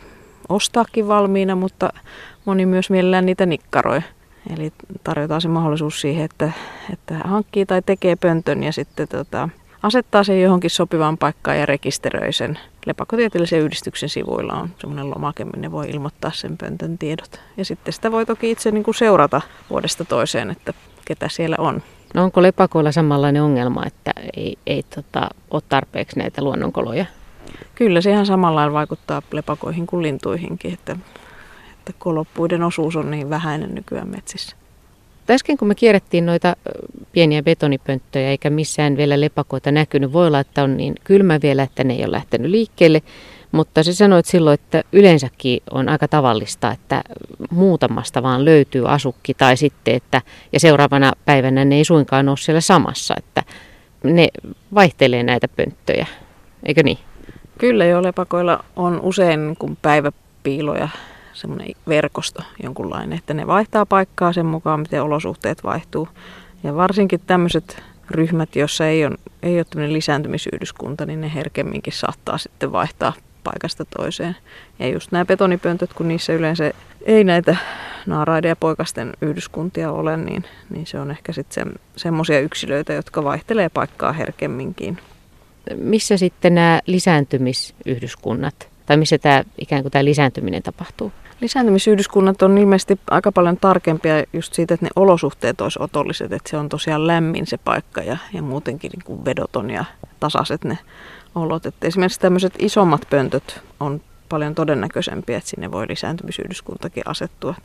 ostaakin 0.49 1.07
valmiina, 1.07 1.55
mutta 1.55 1.89
moni 2.45 2.65
myös 2.65 2.89
mielellään 2.89 3.25
niitä 3.25 3.45
nikkaroi. 3.45 4.01
Eli 4.53 4.73
tarjotaan 5.03 5.41
se 5.41 5.47
mahdollisuus 5.47 6.01
siihen, 6.01 6.25
että, 6.25 6.51
että 6.93 7.13
hankkii 7.23 7.65
tai 7.65 7.81
tekee 7.85 8.15
pöntön 8.15 8.63
ja 8.63 8.73
sitten 8.73 9.07
tota, 9.07 9.49
asettaa 9.83 10.23
sen 10.23 10.41
johonkin 10.41 10.69
sopivaan 10.69 11.17
paikkaan 11.17 11.59
ja 11.59 11.65
rekisteröi 11.65 12.33
sen. 12.33 12.59
Lepakotieteellisen 12.85 13.59
yhdistyksen 13.59 14.09
sivuilla 14.09 14.53
on 14.53 14.69
semmoinen 14.79 15.09
lomake, 15.09 15.45
minne 15.45 15.71
voi 15.71 15.89
ilmoittaa 15.89 16.31
sen 16.33 16.57
pöntön 16.57 16.97
tiedot. 16.97 17.41
Ja 17.57 17.65
sitten 17.65 17.93
sitä 17.93 18.11
voi 18.11 18.25
toki 18.25 18.51
itse 18.51 18.71
niin 18.71 18.83
kuin 18.83 18.95
seurata 18.95 19.41
vuodesta 19.69 20.05
toiseen, 20.05 20.51
että 20.51 20.73
ketä 21.05 21.29
siellä 21.29 21.55
on. 21.59 21.81
No 22.13 22.23
onko 22.23 22.41
lepakoilla 22.41 22.91
samanlainen 22.91 23.43
ongelma, 23.43 23.85
että 23.85 24.11
ei, 24.37 24.57
ei 24.67 24.83
tota, 24.95 25.29
ole 25.51 25.61
tarpeeksi 25.69 26.19
näitä 26.19 26.43
luonnonkoloja? 26.43 27.05
Kyllä 27.75 28.01
se 28.01 28.11
ihan 28.11 28.25
samalla 28.25 28.73
vaikuttaa 28.73 29.21
lepakoihin 29.31 29.87
kuin 29.87 30.03
lintuihinkin, 30.03 30.73
että, 30.73 30.97
että 31.79 31.93
koloppuiden 31.99 32.63
osuus 32.63 32.95
on 32.95 33.11
niin 33.11 33.29
vähäinen 33.29 33.75
nykyään 33.75 34.09
metsissä. 34.09 34.55
Äsken 35.29 35.57
kun 35.57 35.67
me 35.67 35.75
kierrettiin 35.75 36.25
noita 36.25 36.55
pieniä 37.11 37.43
betonipönttöjä 37.43 38.29
eikä 38.29 38.49
missään 38.49 38.97
vielä 38.97 39.21
lepakoita 39.21 39.71
näkynyt, 39.71 40.13
voi 40.13 40.27
olla, 40.27 40.39
että 40.39 40.63
on 40.63 40.77
niin 40.77 40.95
kylmä 41.03 41.39
vielä, 41.43 41.63
että 41.63 41.83
ne 41.83 41.93
ei 41.93 42.03
ole 42.03 42.11
lähtenyt 42.11 42.51
liikkeelle. 42.51 43.01
Mutta 43.51 43.83
se 43.83 43.93
sanoit 43.93 44.25
silloin, 44.25 44.53
että 44.53 44.83
yleensäkin 44.91 45.59
on 45.71 45.89
aika 45.89 46.07
tavallista, 46.07 46.71
että 46.71 47.03
muutamasta 47.51 48.23
vaan 48.23 48.45
löytyy 48.45 48.91
asukki 48.91 49.33
tai 49.33 49.57
sitten, 49.57 49.95
että 49.95 50.21
ja 50.53 50.59
seuraavana 50.59 51.13
päivänä 51.25 51.65
ne 51.65 51.75
ei 51.75 51.85
suinkaan 51.85 52.29
ole 52.29 52.37
siellä 52.37 52.61
samassa, 52.61 53.13
että 53.17 53.43
ne 54.03 54.27
vaihtelee 54.75 55.23
näitä 55.23 55.47
pönttöjä, 55.47 56.07
eikö 56.63 56.83
niin? 56.83 56.97
Kyllä 57.59 57.85
jo 57.85 58.03
lepakoilla 58.03 58.63
on 58.75 59.01
usein 59.01 59.55
kun 59.59 59.77
päiväpiiloja 59.81 60.89
semmoinen 61.33 61.67
verkosto 61.87 62.43
jonkunlainen, 62.63 63.17
että 63.17 63.33
ne 63.33 63.47
vaihtaa 63.47 63.85
paikkaa 63.85 64.33
sen 64.33 64.45
mukaan, 64.45 64.79
miten 64.79 65.03
olosuhteet 65.03 65.63
vaihtuu. 65.63 66.07
Ja 66.63 66.75
varsinkin 66.75 67.21
tämmöiset 67.27 67.83
ryhmät, 68.09 68.55
joissa 68.55 68.87
ei 68.87 69.05
ole, 69.05 69.15
ei 69.43 69.57
ole 69.57 69.65
tämmöinen 69.69 69.93
lisääntymisyhdyskunta, 69.93 71.05
niin 71.05 71.21
ne 71.21 71.31
herkemminkin 71.33 71.93
saattaa 71.93 72.37
sitten 72.37 72.71
vaihtaa 72.71 73.13
paikasta 73.43 73.85
toiseen. 73.85 74.35
Ja 74.79 74.87
just 74.87 75.11
nämä 75.11 75.25
betonipöntöt, 75.25 75.93
kun 75.93 76.07
niissä 76.07 76.33
yleensä 76.33 76.71
ei 77.05 77.23
näitä 77.23 77.57
naaraiden 78.05 78.49
ja 78.49 78.55
poikasten 78.55 79.13
yhdyskuntia 79.21 79.91
ole, 79.91 80.17
niin, 80.17 80.43
niin 80.69 80.87
se 80.87 80.99
on 80.99 81.11
ehkä 81.11 81.33
sitten 81.33 81.67
se, 81.67 81.79
semmoisia 81.95 82.39
yksilöitä, 82.39 82.93
jotka 82.93 83.23
vaihtelee 83.23 83.69
paikkaa 83.69 84.13
herkemminkin. 84.13 84.97
Missä 85.75 86.17
sitten 86.17 86.55
nämä 86.55 86.79
lisääntymisyhdyskunnat, 86.85 88.69
tai 88.85 88.97
missä 88.97 89.17
tämä 89.17 89.43
ikään 89.57 89.81
kuin 89.81 89.91
tämä 89.91 90.05
lisääntyminen 90.05 90.63
tapahtuu? 90.63 91.11
Lisääntymisyhdyskunnat 91.41 92.41
on 92.41 92.57
ilmeisesti 92.57 92.99
aika 93.09 93.31
paljon 93.31 93.57
tarkempia 93.57 94.23
just 94.33 94.53
siitä, 94.53 94.73
että 94.73 94.85
ne 94.85 94.89
olosuhteet 94.95 95.61
olisi 95.61 95.79
otolliset, 95.81 96.33
että 96.33 96.49
se 96.49 96.57
on 96.57 96.69
tosiaan 96.69 97.07
lämmin 97.07 97.47
se 97.47 97.57
paikka 97.57 98.01
ja, 98.01 98.17
ja 98.33 98.41
muutenkin 98.41 98.91
niin 98.91 99.03
kuin 99.05 99.25
vedoton 99.25 99.69
ja 99.69 99.85
tasaiset 100.19 100.63
ne 100.63 100.77
olot. 101.35 101.65
Että 101.65 101.87
esimerkiksi 101.87 102.19
tämmöiset 102.19 102.53
isommat 102.59 103.07
pöntöt 103.09 103.61
on 103.79 104.01
paljon 104.29 104.55
todennäköisempiä, 104.55 105.37
että 105.37 105.49
sinne 105.49 105.71
voi 105.71 105.85
lisääntymisyhdyskuntakin 105.89 107.03
asettua. 107.05 107.55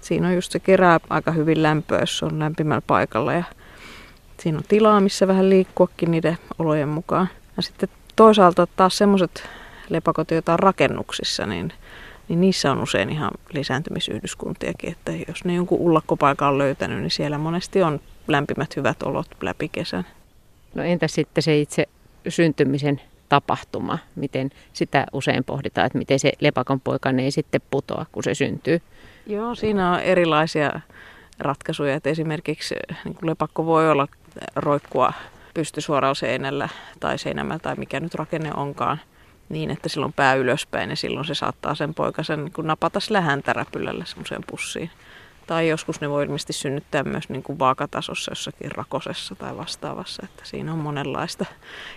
Siinä 0.00 0.28
on 0.28 0.34
just 0.34 0.52
se 0.52 0.58
kerää 0.58 1.00
aika 1.10 1.32
hyvin 1.32 1.62
lämpöä, 1.62 2.00
jos 2.00 2.22
on 2.22 2.38
lämpimällä 2.38 2.82
paikalla 2.86 3.32
ja 3.32 3.44
siinä 4.40 4.58
on 4.58 4.64
tilaa, 4.68 5.00
missä 5.00 5.28
vähän 5.28 5.50
liikkuakin 5.50 6.10
niiden 6.10 6.38
olojen 6.58 6.88
mukaan. 6.88 7.28
Ja 7.58 7.62
sitten 7.62 7.88
toisaalta 8.16 8.66
taas 8.76 8.98
semmoiset 8.98 9.48
lepakot, 9.88 10.30
joita 10.30 10.52
on 10.52 10.58
rakennuksissa, 10.58 11.46
niin, 11.46 11.72
niin 12.28 12.40
niissä 12.40 12.72
on 12.72 12.82
usein 12.82 13.10
ihan 13.10 13.30
lisääntymisyhdyskuntiakin, 13.52 14.92
että 14.92 15.12
jos 15.28 15.44
ne 15.44 15.54
jonkun 15.54 15.78
ullakkopaikan 15.78 16.48
on 16.48 16.58
löytänyt, 16.58 16.98
niin 16.98 17.10
siellä 17.10 17.38
monesti 17.38 17.82
on 17.82 18.00
lämpimät 18.28 18.76
hyvät 18.76 19.02
olot 19.02 19.26
läpi 19.42 19.68
kesän. 19.68 20.06
No 20.74 20.82
entä 20.82 21.08
sitten 21.08 21.42
se 21.42 21.58
itse 21.58 21.86
syntymisen 22.28 23.00
tapahtuma, 23.28 23.98
miten 24.16 24.50
sitä 24.72 25.06
usein 25.12 25.44
pohditaan, 25.44 25.86
että 25.86 25.98
miten 25.98 26.18
se 26.18 26.32
lepakon 26.40 26.80
poikane 26.80 27.22
ei 27.22 27.30
sitten 27.30 27.60
putoa, 27.70 28.06
kun 28.12 28.24
se 28.24 28.34
syntyy? 28.34 28.82
Joo, 29.26 29.54
siinä 29.54 29.92
on 29.92 30.00
erilaisia 30.00 30.80
ratkaisuja, 31.38 31.94
että 31.94 32.10
esimerkiksi 32.10 32.74
niin 33.04 33.16
lepakko 33.22 33.66
voi 33.66 33.90
olla 33.90 34.08
roikkua 34.56 35.12
pystysuoralla 35.58 36.14
seinällä 36.14 36.68
tai 37.00 37.18
seinämällä 37.18 37.58
tai 37.58 37.74
mikä 37.74 38.00
nyt 38.00 38.14
rakenne 38.14 38.50
onkaan 38.56 39.00
niin, 39.48 39.70
että 39.70 39.88
silloin 39.88 40.12
pää 40.12 40.34
ylöspäin 40.34 40.90
ja 40.90 40.96
silloin 40.96 41.26
se 41.26 41.34
saattaa 41.34 41.74
sen 41.74 41.94
poikasen 41.94 42.44
niin 42.44 42.66
napata 42.66 42.98
lähäntäräpylällä 43.10 44.04
semmoiseen 44.04 44.44
pussiin. 44.50 44.90
Tai 45.46 45.68
joskus 45.68 46.00
ne 46.00 46.10
voi 46.10 46.24
ilmeisesti 46.24 46.52
synnyttää 46.52 47.02
myös 47.02 47.28
niin 47.28 47.42
kuin 47.42 47.58
vaakatasossa 47.58 48.30
jossakin 48.30 48.72
rakosessa 48.72 49.34
tai 49.34 49.56
vastaavassa, 49.56 50.22
että 50.24 50.42
siinä 50.46 50.72
on 50.72 50.78
monenlaista. 50.78 51.44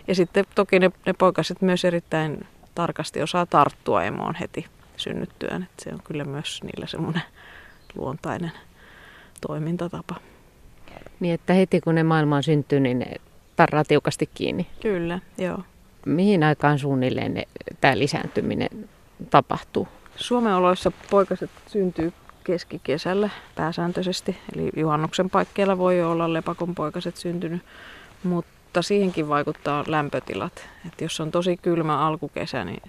Ja 0.07 0.15
sitten 0.15 0.45
toki 0.55 0.79
ne, 0.79 0.91
ne 1.05 1.13
poikaset 1.13 1.61
myös 1.61 1.85
erittäin 1.85 2.47
tarkasti 2.75 3.21
osaa 3.21 3.45
tarttua 3.45 4.03
emoon 4.03 4.35
heti 4.35 4.65
synnyttyään, 4.97 5.63
että 5.63 5.83
se 5.83 5.89
on 5.93 6.01
kyllä 6.03 6.23
myös 6.23 6.63
niillä 6.63 6.87
semmoinen 6.87 7.23
luontainen 7.95 8.51
toimintatapa. 9.47 10.15
Niin, 11.19 11.33
että 11.33 11.53
heti 11.53 11.81
kun 11.81 11.95
ne 11.95 12.03
maailmaan 12.03 12.43
syntyy, 12.43 12.79
niin 12.79 12.99
ne 12.99 13.15
tarraa 13.61 13.83
tiukasti 13.83 14.29
kiinni. 14.33 14.67
Kyllä, 14.81 15.19
joo. 15.37 15.59
Mihin 16.05 16.43
aikaan 16.43 16.79
suunnilleen 16.79 17.33
ne, 17.33 17.43
tämä 17.81 17.97
lisääntyminen 17.99 18.89
tapahtuu? 19.29 19.87
Suomen 20.15 20.53
oloissa 20.53 20.91
poikaset 21.09 21.49
syntyy 21.67 22.13
keskikesällä 22.43 23.29
pääsääntöisesti, 23.55 24.37
eli 24.55 24.69
juhannuksen 24.75 25.29
paikkeilla 25.29 25.77
voi 25.77 26.01
olla 26.01 26.33
lepakon 26.33 26.75
poikaset 26.75 27.17
syntynyt, 27.17 27.61
mutta 28.23 28.81
siihenkin 28.81 29.29
vaikuttaa 29.29 29.83
lämpötilat. 29.87 30.69
Et 30.87 31.01
jos 31.01 31.19
on 31.19 31.31
tosi 31.31 31.57
kylmä 31.57 31.99
alkukesä, 31.99 32.65
niin 32.65 32.81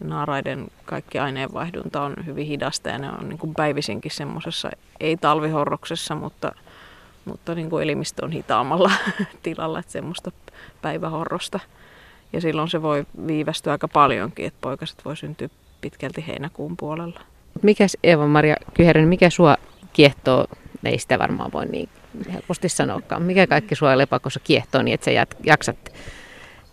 naaraiden 0.00 0.66
kaikki 0.84 1.18
aineenvaihdunta 1.18 2.02
on 2.02 2.14
hyvin 2.26 2.46
hidasta 2.46 2.88
ja 2.88 2.98
ne 2.98 3.10
on 3.10 3.28
niin 3.28 3.38
kuin 3.38 3.54
päivisinkin 3.54 4.10
semmoisessa, 4.10 4.70
ei 5.00 5.16
talvihorroksessa, 5.16 6.14
mutta, 6.14 6.52
mutta 7.24 7.54
niin 7.54 7.70
kuin 7.70 7.82
elimistö 7.82 8.24
on 8.24 8.32
hitaamalla 8.32 8.90
tilalla, 9.42 9.78
että 9.78 9.92
semmoista 9.92 10.32
päivähorrosta. 10.82 11.60
Ja 12.32 12.40
silloin 12.40 12.68
se 12.68 12.82
voi 12.82 13.06
viivästyä 13.26 13.72
aika 13.72 13.88
paljonkin, 13.88 14.46
että 14.46 14.58
poikaset 14.60 15.04
voi 15.04 15.16
syntyä 15.16 15.48
pitkälti 15.80 16.24
heinäkuun 16.26 16.76
puolella. 16.76 17.20
Mikäs 17.62 17.96
Eeva-Maria 18.02 18.56
Kyhänen, 18.74 19.08
mikä 19.08 19.30
sua 19.30 19.56
kiehtoo, 19.92 20.46
ei 20.84 20.98
sitä 20.98 21.18
varmaan 21.18 21.52
voi 21.52 21.66
niin 21.66 21.88
helposti 22.32 22.68
sanoakaan, 22.68 23.22
mikä 23.22 23.46
kaikki 23.46 23.74
sua 23.74 23.98
lepakossa 23.98 24.40
kiehtoo 24.40 24.82
niin, 24.82 24.94
että 24.94 25.04
sä 25.04 25.26
jaksat 25.44 25.92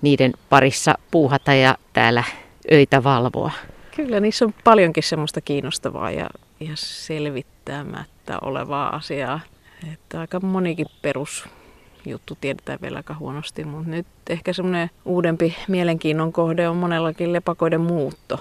niiden 0.02 0.34
parissa 0.50 0.96
puuhata 1.12 1.54
ja 1.54 1.78
täällä 1.94 2.24
öitä 2.72 3.04
valvoa? 3.04 3.52
Kyllä, 3.96 4.20
niissä 4.20 4.46
on 4.46 4.54
paljonkin 4.64 5.04
semmoista 5.04 5.42
kiinnostavaa 5.42 6.12
ja, 6.12 6.30
ja 6.60 6.72
selvittämättä 6.76 8.38
olevaa 8.42 8.96
asiaa. 8.96 9.40
Että 9.94 10.20
aika 10.20 10.39
monikin 10.39 10.88
perus 11.02 11.50
juttu 12.06 12.38
tiedetään 12.41 12.80
vielä 12.82 12.98
aika 12.98 13.15
huonosti, 13.20 13.63
mutta 13.63 13.89
nyt 13.89 14.06
ehkä 14.30 14.54
semmoinen 14.54 14.89
uudempi 15.06 15.56
mielenkiinnon 15.67 16.34
kohde 16.34 16.70
on 16.70 16.78
monellakin 16.78 17.34
lepakoiden 17.34 17.82
muutto. 17.82 18.39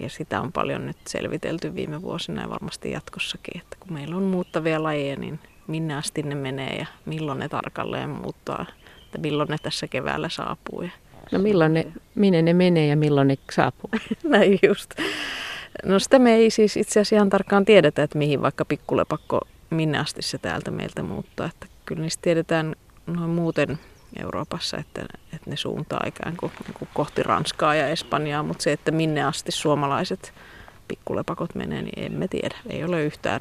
Ja 0.00 0.08
sitä 0.08 0.40
on 0.40 0.52
paljon 0.52 0.86
nyt 0.86 0.96
selvitelty 1.06 1.74
viime 1.74 2.02
vuosina 2.02 2.42
ja 2.42 2.50
varmasti 2.50 2.90
jatkossakin, 2.90 3.60
että 3.60 3.76
kun 3.80 3.92
meillä 3.92 4.16
on 4.16 4.22
muuttavia 4.22 4.82
lajeja, 4.82 5.16
niin 5.16 5.40
minne 5.66 5.94
asti 5.94 6.22
ne 6.22 6.34
menee 6.34 6.76
ja 6.76 6.86
milloin 7.06 7.38
ne 7.38 7.48
tarkalleen 7.48 8.10
muuttaa, 8.10 8.66
että 9.04 9.18
milloin 9.18 9.48
ne 9.48 9.56
tässä 9.62 9.86
keväällä 9.88 10.28
saapuu. 10.28 10.82
Ja 10.82 10.90
no 11.32 11.38
milloin 11.38 11.74
ne, 11.74 11.86
minne 12.14 12.42
ne 12.42 12.52
menee 12.52 12.86
ja 12.86 12.96
milloin 12.96 13.28
ne 13.28 13.38
saapuu? 13.52 13.90
Näin 14.24 14.58
just. 14.68 14.94
No 15.84 15.98
sitä 15.98 16.18
me 16.18 16.34
ei 16.34 16.50
siis 16.50 16.76
itse 16.76 17.00
asiassa 17.00 17.16
ihan 17.16 17.30
tarkkaan 17.30 17.64
tiedetä, 17.64 18.02
että 18.02 18.18
mihin 18.18 18.42
vaikka 18.42 18.64
pikkulepakko, 18.64 19.40
minne 19.70 19.98
asti 19.98 20.22
se 20.22 20.38
täältä 20.38 20.70
meiltä 20.70 21.02
muuttaa. 21.02 21.46
Että 21.46 21.66
kyllä 21.86 22.02
niistä 22.02 22.22
tiedetään 22.22 22.76
noin 23.06 23.30
muuten 23.30 23.78
Euroopassa, 24.22 24.76
että, 24.76 25.02
että 25.32 25.50
ne 25.50 25.56
suuntaa 25.56 26.04
ikään 26.06 26.36
kuin, 26.36 26.52
niin 26.66 26.74
kuin 26.74 26.88
kohti 26.94 27.22
Ranskaa 27.22 27.74
ja 27.74 27.88
Espanjaa, 27.88 28.42
mutta 28.42 28.62
se, 28.62 28.72
että 28.72 28.90
minne 28.90 29.22
asti 29.22 29.52
suomalaiset 29.52 30.34
pikkulepakot 30.88 31.54
menee, 31.54 31.82
niin 31.82 32.04
emme 32.04 32.28
tiedä. 32.28 32.56
Ei 32.70 32.84
ole 32.84 33.04
yhtään 33.04 33.40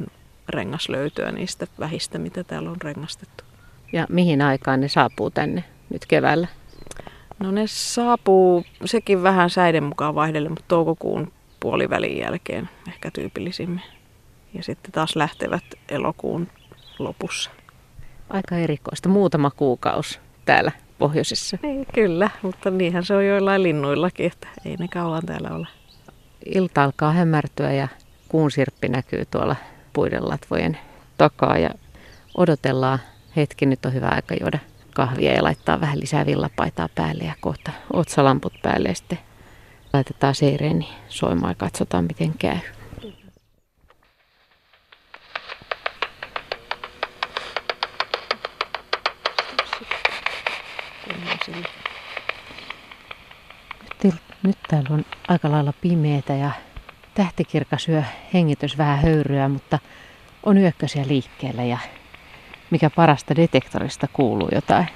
rengaslöytöä 0.50 1.32
niistä 1.32 1.68
vähistä, 1.80 2.20
mitä 2.20 2.44
täällä 2.44 2.70
on 2.70 2.82
rengastettu. 2.82 3.44
Ja 3.94 4.08
mihin 4.10 4.42
aikaan 4.42 4.82
ne 4.82 4.88
saapuu 4.88 5.30
tänne 5.30 5.64
nyt 5.90 6.06
keväällä? 6.06 6.48
No 7.40 7.52
ne 7.52 7.64
saapuu 7.68 8.66
sekin 8.86 9.24
vähän 9.24 9.50
säiden 9.50 9.84
mukaan 9.84 10.16
vaihdelle, 10.16 10.50
mutta 10.50 10.66
toukokuun 10.68 11.32
puolivälin 11.60 12.18
jälkeen 12.18 12.70
ehkä 12.88 13.12
tyypillisimmin. 13.12 13.82
Ja 14.58 14.64
sitten 14.64 14.92
taas 14.92 15.16
lähtevät 15.16 15.64
elokuun 15.90 16.48
lopussa. 17.00 17.50
Aika 18.30 18.56
erikoista. 18.56 19.10
Muutama 19.10 19.52
kuukausi 19.52 20.20
täällä 20.46 20.72
pohjoisessa. 21.00 21.58
Ei, 21.64 21.86
kyllä, 21.94 22.30
mutta 22.42 22.72
niinhän 22.72 23.06
se 23.06 23.16
on 23.16 23.26
joillain 23.26 23.64
linnuillakin, 23.64 24.26
että 24.26 24.48
ei 24.66 24.76
ne 24.76 24.88
kauan 24.88 25.26
täällä 25.26 25.50
ole. 25.50 25.68
Ilta 26.46 26.84
alkaa 26.84 27.12
hämärtyä 27.12 27.74
ja 27.74 27.88
kuun 28.30 28.52
sirppi 28.52 28.90
näkyy 28.90 29.26
tuolla 29.26 29.56
puiden 29.94 30.30
latvojen 30.30 30.78
takaa 31.18 31.58
ja 31.58 31.70
odotellaan 32.38 33.00
hetki. 33.36 33.66
Nyt 33.66 33.86
on 33.86 33.94
hyvä 33.94 34.08
aika 34.08 34.36
juoda 34.42 34.60
kahvia 34.94 35.34
ja 35.34 35.44
laittaa 35.44 35.82
vähän 35.82 36.00
lisää 36.00 36.26
villapaitaa 36.26 36.90
päälle 36.96 37.24
ja 37.24 37.34
kohta 37.42 37.72
otsalamput 37.94 38.54
päälle 38.64 38.90
ja 38.90 38.96
sitten 38.96 39.20
laitetaan 39.94 40.36
seireeni 40.36 40.90
soimaan 41.10 41.52
ja 41.52 41.56
katsotaan 41.56 42.06
miten 42.06 42.34
käy. 42.40 42.58
Nyt, 54.04 54.16
nyt 54.44 54.58
täällä 54.68 54.90
on 54.92 55.06
aika 55.28 55.52
lailla 55.52 55.74
pimeätä 55.82 56.34
ja 56.34 56.52
tähtikirkas 57.14 57.90
yö 57.90 58.04
hengitys 58.34 58.78
vähän 58.78 59.00
höyryä, 59.00 59.50
mutta 59.50 59.80
on 60.44 60.58
yökkösiä 60.58 61.08
liikkeellä 61.08 61.64
ja 61.64 61.78
mikä 62.70 62.90
parasta 62.90 63.36
detektorista 63.36 64.08
kuuluu 64.14 64.50
jotain. 64.56 64.88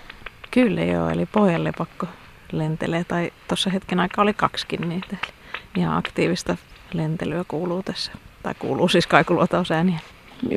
Kyllä 0.52 0.82
joo, 0.84 1.10
eli 1.10 1.26
pohjanlepakko 1.26 2.08
lentelee, 2.52 3.04
tai 3.04 3.32
tuossa 3.48 3.70
hetken 3.70 4.00
aikaa 4.00 4.24
oli 4.24 4.34
kaksikin 4.34 4.90
niitä. 4.90 5.18
Eli 5.24 5.34
ihan 5.76 5.98
aktiivista 5.98 6.58
lentelyä 6.94 7.44
kuuluu 7.48 7.84
tässä, 7.84 8.12
tai 8.44 8.54
kuuluu 8.60 8.88
siis 8.88 9.08
kaikuluotausääniä. 9.08 10.00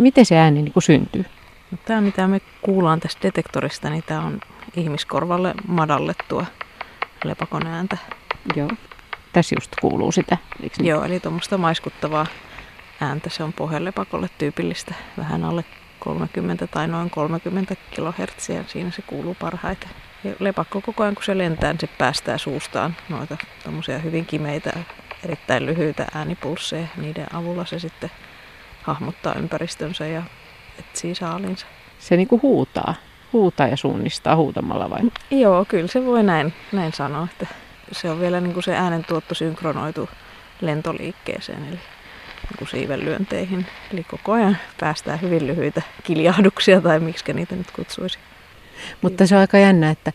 Miten 0.01 0.27
se 0.27 0.37
ääni 0.37 0.63
niin 0.63 0.73
syntyy? 0.79 1.25
No, 1.71 1.79
tämä, 1.85 2.01
mitä 2.01 2.29
me 2.29 2.41
kuullaan 2.63 3.01
tästä 3.01 3.23
detektorista, 3.23 3.91
niin 3.91 4.03
tämä 4.07 4.21
on 4.21 4.41
ihmiskorvalle 4.77 5.55
madallettua 5.69 6.47
lepakon 7.25 7.67
ääntä. 7.67 7.97
Joo. 8.57 8.71
Tässä 9.33 9.55
just 9.57 9.73
kuuluu 9.81 10.13
sitä, 10.13 10.39
eikö 10.63 10.77
niin? 10.79 10.89
Joo, 10.89 11.05
eli 11.05 11.21
tuommoista 11.21 11.59
maiskuttavaa 11.59 12.27
ääntä. 13.01 13.31
Se 13.31 13.43
on 13.43 13.53
pohjalepakolle 13.53 14.31
tyypillistä, 14.39 14.95
vähän 15.19 15.45
alle 15.45 15.65
30 15.99 16.67
tai 16.67 16.89
noin 16.89 17.11
30 17.11 17.77
kHz. 17.77 18.51
Siinä 18.67 18.91
se 18.91 19.03
kuuluu 19.03 19.37
parhaiten. 19.41 19.91
Ja 20.25 20.35
lepakko 20.39 20.81
koko 20.81 21.03
ajan 21.03 21.15
kun 21.15 21.25
se 21.25 21.39
lentää, 21.39 21.73
niin 21.73 21.81
se 21.81 21.87
päästää 21.87 22.39
suustaan 22.39 22.97
noita 23.09 23.37
tommosia 23.65 23.99
hyvin 23.99 24.27
kimeitä, 24.27 24.73
erittäin 25.25 25.67
lyhyitä 25.67 26.07
äänipulsseja. 26.15 26.87
Niiden 26.97 27.35
avulla 27.35 27.65
se 27.65 27.79
sitten 27.79 28.11
hahmottaa 28.83 29.35
ympäristönsä 29.35 30.07
ja 30.07 30.23
etsii 30.79 31.15
saalinsa. 31.15 31.67
Se 31.99 32.17
niinku 32.17 32.41
huutaa, 32.43 32.95
huutaa 33.35 33.67
ja 33.69 33.77
suunnistaa 33.77 34.37
huutamalla 34.37 34.91
vai? 34.91 35.01
Joo, 35.31 35.65
kyllä 35.65 35.89
se 35.89 36.05
voi 36.05 36.23
näin, 36.23 36.53
näin 36.73 36.93
sanoa, 36.93 37.29
että 37.33 37.47
se 37.93 38.11
on 38.11 38.21
vielä 38.21 38.41
niinku 38.41 38.63
se 38.63 38.77
äänentuotto 38.77 39.35
synkronoitu 39.35 40.09
lentoliikkeeseen, 40.61 41.69
eli 41.69 41.79
niin 42.61 42.69
siivenlyönteihin. 42.69 43.67
Eli 43.93 44.05
koko 44.05 44.33
ajan 44.33 44.57
päästään 44.81 45.21
hyvin 45.21 45.47
lyhyitä 45.47 45.83
kiljahduksia 46.03 46.81
tai 46.81 47.01
miksi 47.01 47.33
niitä 47.33 47.57
nyt 47.57 47.71
kutsuisi. 47.71 48.19
Mutta 49.03 49.27
se 49.27 49.35
on 49.35 49.41
aika 49.41 49.59
jännä, 49.59 49.91
että 49.91 50.13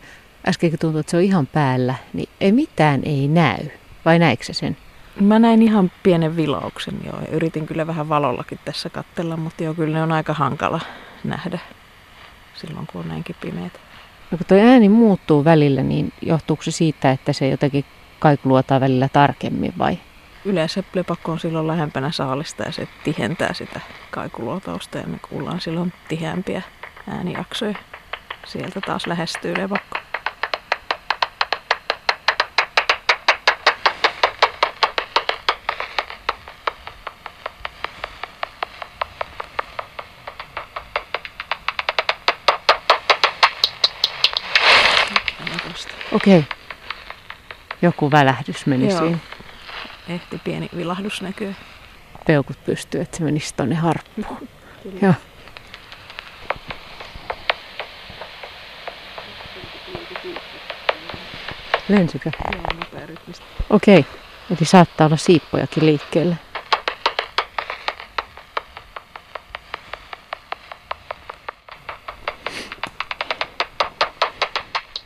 äskenkin 0.48 0.78
tuntui, 0.78 1.00
että 1.00 1.10
se 1.10 1.16
on 1.16 1.22
ihan 1.22 1.46
päällä, 1.46 1.94
niin 2.12 2.28
ei 2.40 2.52
mitään 2.52 3.00
ei 3.04 3.28
näy. 3.28 3.66
Vai 4.04 4.18
näikö 4.18 4.44
se 4.44 4.52
sen? 4.52 4.76
Mä 5.20 5.38
näin 5.38 5.62
ihan 5.62 5.92
pienen 6.02 6.36
vilauksen 6.36 6.94
joo. 7.04 7.18
Yritin 7.30 7.66
kyllä 7.66 7.86
vähän 7.86 8.08
valollakin 8.08 8.58
tässä 8.64 8.90
kattella, 8.90 9.36
mutta 9.36 9.64
joo, 9.64 9.74
kyllä 9.74 9.96
ne 9.96 10.02
on 10.02 10.12
aika 10.12 10.34
hankala 10.34 10.80
nähdä 11.24 11.58
silloin, 12.60 12.86
kun 12.86 13.00
on 13.00 13.08
näinkin 13.08 13.36
pimeät. 13.40 13.72
No 14.30 14.38
kun 14.38 14.46
tuo 14.46 14.58
ääni 14.58 14.88
muuttuu 14.88 15.44
välillä, 15.44 15.82
niin 15.82 16.12
johtuuko 16.22 16.62
se 16.62 16.70
siitä, 16.70 17.10
että 17.10 17.32
se 17.32 17.48
jotenkin 17.48 17.84
kaikuluotaa 18.18 18.80
välillä 18.80 19.08
tarkemmin 19.12 19.72
vai? 19.78 19.98
Yleensä 20.44 20.82
lepakko 20.94 21.32
on 21.32 21.40
silloin 21.40 21.66
lähempänä 21.66 22.10
saalista 22.10 22.62
ja 22.62 22.72
se 22.72 22.88
tihentää 23.04 23.54
sitä 23.54 23.80
kaikuluotausta 24.10 24.98
ja 24.98 25.06
me 25.06 25.18
kuullaan 25.28 25.60
silloin 25.60 25.92
tiheämpiä 26.08 26.62
äänijaksoja. 27.08 27.74
Sieltä 28.46 28.80
taas 28.80 29.06
lähestyy 29.06 29.54
lepakko. 29.58 29.98
Okei. 46.20 46.44
Joku 47.82 48.10
välähdys 48.10 48.66
meni 48.66 48.88
Joo. 48.88 48.98
siinä. 48.98 49.18
Ehti 50.08 50.40
pieni 50.44 50.68
vilahdus 50.76 51.22
näkyy. 51.22 51.54
Peukut 52.26 52.64
pystyy, 52.64 53.00
että 53.00 53.16
se 53.16 53.24
menisi 53.24 53.54
tonne 53.54 53.74
harppuun. 53.74 54.48
Joo. 55.02 55.14
Lensikö? 61.88 62.30
Joo, 62.52 63.02
Okei, 63.70 64.06
eli 64.50 64.64
saattaa 64.64 65.06
olla 65.06 65.16
siippojakin 65.16 65.86
liikkeellä. 65.86 66.36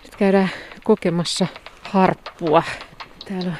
Nyt 0.02 0.16
käydään 0.18 0.50
kokemassa 0.84 1.46
harppua. 1.82 2.62
Täällä 3.28 3.50
on 3.50 3.56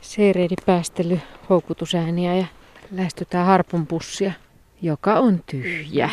seireidi 0.00 0.54
päästely 0.66 1.20
houkutusääniä 1.50 2.34
ja 2.34 2.46
lähestytään 2.90 3.46
harpun 3.46 3.86
pussia, 3.86 4.32
joka 4.82 5.14
on 5.14 5.42
tyhjä. 5.50 6.10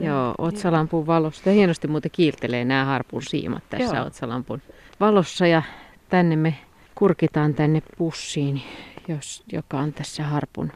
Joo, 0.00 0.34
otsalampun 0.38 1.06
valossa. 1.06 1.50
Hienosti 1.50 1.88
muuten 1.88 2.10
kiiltelee 2.10 2.64
nämä 2.64 2.84
harpun 2.84 3.22
siimat 3.22 3.62
tässä 3.70 3.96
Joo. 3.96 4.06
otsalampun 4.06 4.62
valossa 5.00 5.46
ja 5.46 5.62
tänne 6.08 6.36
me 6.36 6.54
kurkitaan 6.94 7.54
tänne 7.54 7.82
pussiin, 7.98 8.62
jos, 9.08 9.44
joka 9.52 9.78
on 9.78 9.92
tässä 9.92 10.22
harpun 10.22 10.72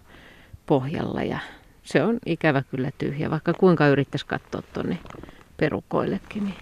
pohjalla 0.66 1.22
ja 1.22 1.38
se 1.82 2.04
on 2.04 2.18
ikävä 2.26 2.62
kyllä 2.70 2.90
tyhjä, 2.98 3.30
vaikka 3.30 3.54
kuinka 3.54 3.88
yrittäisi 3.88 4.26
katsoa 4.26 4.62
tuonne 4.62 4.98
perukoillekin. 5.56 6.44
Niin 6.44 6.54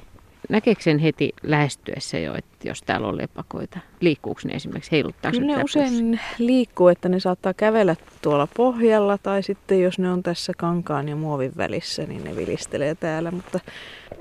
näkeekö 0.48 0.82
sen 0.82 0.98
heti 0.98 1.32
lähestyessä 1.42 2.18
jo, 2.18 2.34
että 2.34 2.68
jos 2.68 2.82
täällä 2.82 3.08
on 3.08 3.16
lepakoita? 3.16 3.78
Liikkuuko 4.00 4.40
ne 4.44 4.54
esimerkiksi, 4.54 4.92
heiluttaa 4.92 5.30
Kyllä 5.30 5.56
ne 5.56 5.64
usein 5.64 6.20
liikkuu, 6.38 6.88
että 6.88 7.08
ne 7.08 7.20
saattaa 7.20 7.54
kävellä 7.54 7.96
tuolla 8.22 8.48
pohjalla 8.56 9.18
tai 9.18 9.42
sitten 9.42 9.82
jos 9.82 9.98
ne 9.98 10.10
on 10.10 10.22
tässä 10.22 10.52
kankaan 10.56 11.08
ja 11.08 11.16
muovin 11.16 11.52
välissä, 11.56 12.02
niin 12.02 12.24
ne 12.24 12.36
vilistelee 12.36 12.94
täällä. 12.94 13.30
Mutta 13.30 13.60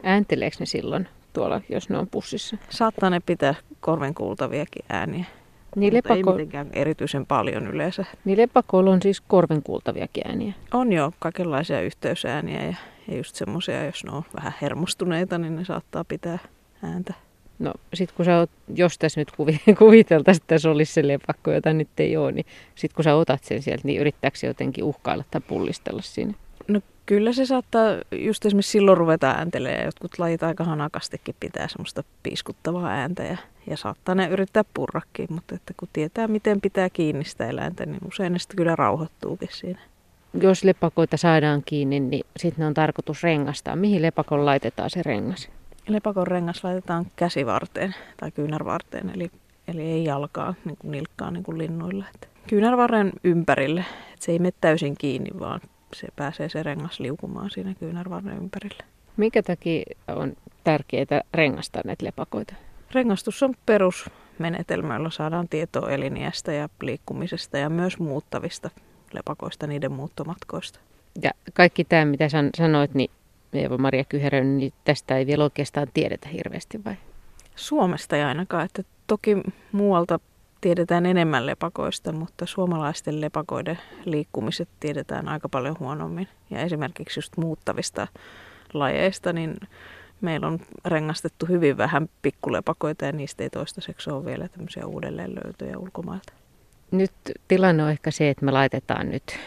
Äänteleekö 0.03 0.57
ne 0.59 0.65
silloin 0.65 1.07
tuolla, 1.33 1.61
jos 1.69 1.89
ne 1.89 1.97
on 1.97 2.07
pussissa? 2.07 2.57
Saattaa 2.69 3.09
ne 3.09 3.19
pitää 3.19 3.55
korven 3.79 4.13
kuultaviakin 4.13 4.85
ääniä. 4.89 5.25
Niin 5.75 5.93
lepako... 5.93 6.13
ei 6.13 6.23
mitenkään 6.23 6.69
erityisen 6.73 7.25
paljon 7.25 7.67
yleensä. 7.67 8.05
Niin 8.25 8.37
lepakoilla 8.37 8.91
on 8.91 9.01
siis 9.01 9.21
korven 9.21 9.63
kuultaviakin 9.63 10.27
ääniä? 10.27 10.53
On 10.73 10.93
jo 10.93 11.11
kaikenlaisia 11.19 11.81
yhteysääniä 11.81 12.65
ja 12.65 12.75
ja 13.07 13.17
just 13.17 13.35
semmoisia, 13.35 13.85
jos 13.85 14.03
ne 14.03 14.11
on 14.11 14.23
vähän 14.35 14.53
hermostuneita, 14.61 15.37
niin 15.37 15.55
ne 15.55 15.65
saattaa 15.65 16.03
pitää 16.03 16.39
ääntä. 16.83 17.13
No 17.59 17.73
sit 17.93 18.11
kun 18.11 18.25
sä 18.25 18.37
oot, 18.37 18.49
jos 18.75 18.97
tässä 18.97 19.21
nyt 19.21 19.31
kuviteltaisiin, 19.79 20.43
että 20.43 20.55
tässä 20.55 20.71
olisi 20.71 20.93
se 20.93 21.07
lepakko, 21.07 21.51
jota 21.51 21.73
nyt 21.73 21.89
ei 21.97 22.17
ole, 22.17 22.31
niin 22.31 22.45
sit 22.75 22.93
kun 22.93 23.03
sä 23.03 23.15
otat 23.15 23.43
sen 23.43 23.61
sieltä, 23.61 23.81
niin 23.83 24.01
yrittääkö 24.01 24.37
se 24.37 24.47
jotenkin 24.47 24.83
uhkailla 24.83 25.23
tai 25.31 25.41
pullistella 25.41 26.01
siinä? 26.01 26.33
No 26.67 26.81
kyllä 27.05 27.33
se 27.33 27.45
saattaa 27.45 27.85
just 28.11 28.45
esimerkiksi 28.45 28.71
silloin 28.71 28.97
ruveta 28.97 29.31
ääntelemään. 29.31 29.85
Jotkut 29.85 30.19
lajit 30.19 30.43
aika 30.43 30.63
hanakastikin 30.63 31.35
pitää 31.39 31.67
semmoista 31.67 32.03
piiskuttavaa 32.23 32.89
ääntä 32.89 33.23
ja, 33.23 33.37
ja 33.67 33.77
saattaa 33.77 34.15
ne 34.15 34.27
yrittää 34.27 34.63
purrakin, 34.73 35.27
mutta 35.29 35.55
että 35.55 35.73
kun 35.77 35.89
tietää 35.93 36.27
miten 36.27 36.61
pitää 36.61 36.89
kiinni 36.89 37.25
sitä 37.25 37.47
eläintä, 37.47 37.85
niin 37.85 38.01
usein 38.07 38.33
ne 38.33 38.39
sitten 38.39 38.57
kyllä 38.57 38.75
rauhoittuukin 38.75 39.49
siinä 39.51 39.79
jos 40.33 40.63
lepakoita 40.63 41.17
saadaan 41.17 41.61
kiinni, 41.65 41.99
niin 41.99 42.25
sitten 42.37 42.61
ne 42.63 42.67
on 42.67 42.73
tarkoitus 42.73 43.23
rengastaa. 43.23 43.75
Mihin 43.75 44.01
lepakon 44.01 44.45
laitetaan 44.45 44.89
se 44.89 45.03
rengas? 45.03 45.49
Lepakon 45.87 46.27
rengas 46.27 46.63
laitetaan 46.63 47.05
käsivarteen 47.15 47.95
tai 48.17 48.31
kyynärvarteen, 48.31 49.09
eli, 49.09 49.31
eli 49.67 49.81
ei 49.81 50.03
jalkaa 50.03 50.53
niin 50.65 50.77
kuin 50.77 50.91
nilkkaa 50.91 51.31
niin 51.31 51.43
kuin 51.43 51.57
linnuilla. 51.57 52.05
Et 52.15 52.29
kyynärvarren 52.47 53.11
ympärille, 53.23 53.79
että 54.13 54.25
se 54.25 54.31
ei 54.31 54.39
mene 54.39 54.53
täysin 54.61 54.95
kiinni, 54.97 55.39
vaan 55.39 55.61
se 55.93 56.07
pääsee 56.15 56.49
se 56.49 56.63
rengas 56.63 56.99
liukumaan 56.99 57.49
siinä 57.49 57.73
kyynärvarren 57.73 58.37
ympärille. 58.37 58.83
Mikä 59.17 59.43
takia 59.43 59.83
on 60.07 60.33
tärkeää 60.63 61.21
rengastaa 61.33 61.81
näitä 61.85 62.05
lepakoita? 62.05 62.55
Rengastus 62.93 63.43
on 63.43 63.53
perusmenetelmä, 63.65 64.95
jolla 64.95 65.09
saadaan 65.09 65.47
tietoa 65.47 65.89
eliniästä 65.89 66.53
ja 66.53 66.69
liikkumisesta 66.81 67.57
ja 67.57 67.69
myös 67.69 67.99
muuttavista 67.99 68.69
lepakoista, 69.13 69.67
niiden 69.67 69.91
muuttomatkoista. 69.91 70.79
Ja 71.21 71.31
kaikki 71.53 71.83
tämä, 71.83 72.05
mitä 72.05 72.25
sanoit, 72.57 72.93
niin 72.93 73.11
Eeva-Maria 73.53 74.03
Kyherön, 74.03 74.57
niin 74.57 74.73
tästä 74.83 75.17
ei 75.17 75.27
vielä 75.27 75.43
oikeastaan 75.43 75.87
tiedetä 75.93 76.29
hirveästi 76.29 76.83
vai? 76.85 76.95
Suomesta 77.55 78.17
ei 78.17 78.23
ainakaan, 78.23 78.65
että 78.65 78.83
toki 79.07 79.37
muualta 79.71 80.19
tiedetään 80.61 81.05
enemmän 81.05 81.45
lepakoista, 81.45 82.11
mutta 82.11 82.45
suomalaisten 82.45 83.21
lepakoiden 83.21 83.79
liikkumiset 84.05 84.69
tiedetään 84.79 85.27
aika 85.27 85.49
paljon 85.49 85.75
huonommin. 85.79 86.27
Ja 86.49 86.59
esimerkiksi 86.59 87.17
just 87.17 87.37
muuttavista 87.37 88.07
lajeista, 88.73 89.33
niin 89.33 89.55
meillä 90.21 90.47
on 90.47 90.59
rengastettu 90.85 91.45
hyvin 91.45 91.77
vähän 91.77 92.09
pikkulepakoita 92.21 93.05
ja 93.05 93.11
niistä 93.11 93.43
ei 93.43 93.49
toistaiseksi 93.49 94.09
ole 94.09 94.25
vielä 94.25 94.47
tämmöisiä 94.47 94.85
uudelleenlöytöjä 94.85 95.77
ulkomailta. 95.77 96.33
Nyt 96.91 97.11
tilanne 97.47 97.83
on 97.83 97.89
ehkä 97.89 98.11
se, 98.11 98.29
että 98.29 98.45
me 98.45 98.51
laitetaan 98.51 99.09
nyt 99.09 99.39